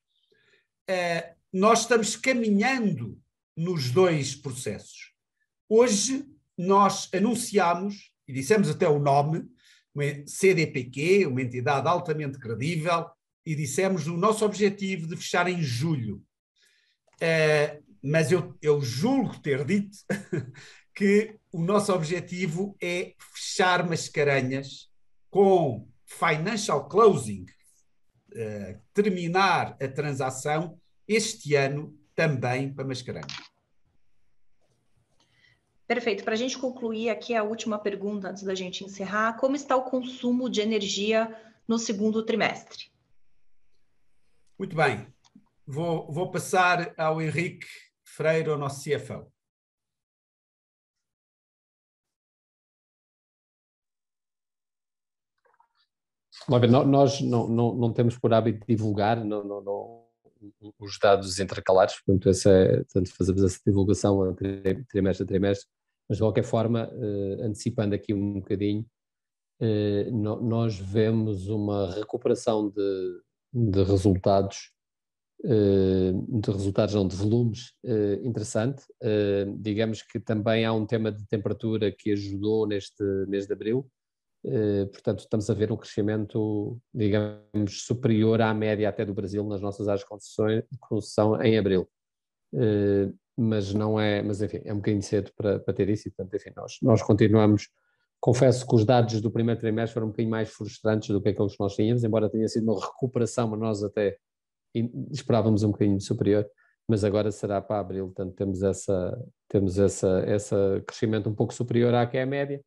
[0.89, 3.21] Uh, nós estamos caminhando
[3.55, 5.13] nos dois processos.
[5.69, 6.25] Hoje
[6.57, 9.47] nós anunciamos, e dissemos até o nome,
[9.95, 13.07] uma CDPQ, uma entidade altamente credível,
[13.49, 16.23] e dissemos o nosso objetivo de fechar em julho.
[17.15, 19.97] Uh, mas eu, eu julgo ter dito
[20.95, 24.91] que o nosso objetivo é fechar Mascarenhas
[25.31, 27.47] com financial closing,
[28.35, 30.79] uh, terminar a transação
[31.09, 33.33] este ano também para Mascarenhas.
[35.87, 36.23] Perfeito.
[36.23, 39.85] Para a gente concluir aqui a última pergunta antes da gente encerrar, como está o
[39.85, 41.35] consumo de energia
[41.67, 42.91] no segundo trimestre?
[44.59, 45.07] Muito bem.
[45.65, 47.67] Vou, vou passar ao Henrique
[48.05, 49.31] Freire, o nosso CFO.
[56.49, 60.07] Nós não, não, não temos por hábito divulgar, não, não, não,
[60.79, 64.35] os dados intercalares, portanto, essa é, portanto, fazemos essa divulgação
[64.89, 65.69] trimestre a trimestre,
[66.09, 66.91] mas de qualquer forma,
[67.43, 68.85] antecipando aqui um bocadinho,
[70.41, 73.21] nós vemos uma recuperação de,
[73.53, 74.73] de resultados
[75.45, 78.83] eh, de resultados, não, de volumes eh, interessante.
[79.01, 83.89] Eh, digamos que também há um tema de temperatura que ajudou neste mês de abril,
[84.93, 89.89] portanto, estamos a ver um crescimento, digamos, superior à média até do Brasil nas nossas
[89.89, 91.89] áreas de construção em abril.
[93.37, 96.35] Mas não é, mas enfim, é um bocadinho cedo para, para ter isso e, portanto,
[96.35, 97.69] enfim, nós, nós continuamos.
[98.21, 101.53] Confesso que os dados do primeiro trimestre foram um bocadinho mais frustrantes do que aqueles
[101.53, 104.19] que nós tínhamos, embora tenha sido uma recuperação, mas nós até
[105.11, 106.49] esperávamos um bocadinho superior,
[106.89, 111.95] mas agora será para abril, portanto temos essa temos essa essa crescimento um pouco superior
[111.95, 112.61] à que é a média,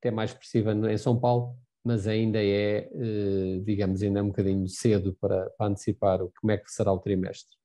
[0.00, 4.68] até mais expressiva em São Paulo, mas ainda é, eh, digamos, ainda é um bocadinho
[4.68, 7.56] cedo para, para antecipar como é que será o trimestre.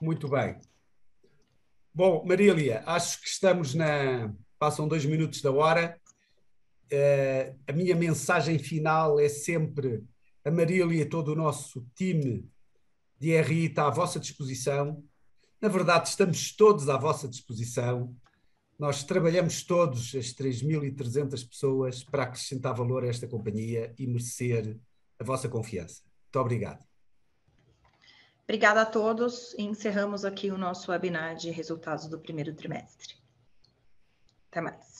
[0.00, 0.60] Muito bem.
[1.92, 4.32] Bom, Marília, acho que estamos na.
[4.58, 6.00] Passam dois minutos da hora.
[6.92, 10.04] Uh, a minha mensagem final é sempre
[10.44, 12.48] a Marília e todo o nosso time
[13.18, 15.02] de RI está à vossa disposição.
[15.60, 18.14] Na verdade, estamos todos à vossa disposição.
[18.78, 24.78] Nós trabalhamos todos, as 3.300 pessoas, para acrescentar valor a esta companhia e merecer
[25.18, 26.02] a vossa confiança.
[26.24, 26.84] Muito obrigado.
[28.44, 33.25] Obrigada a todos encerramos aqui o nosso webinar de resultados do primeiro trimestre.
[34.56, 34.95] Até mais.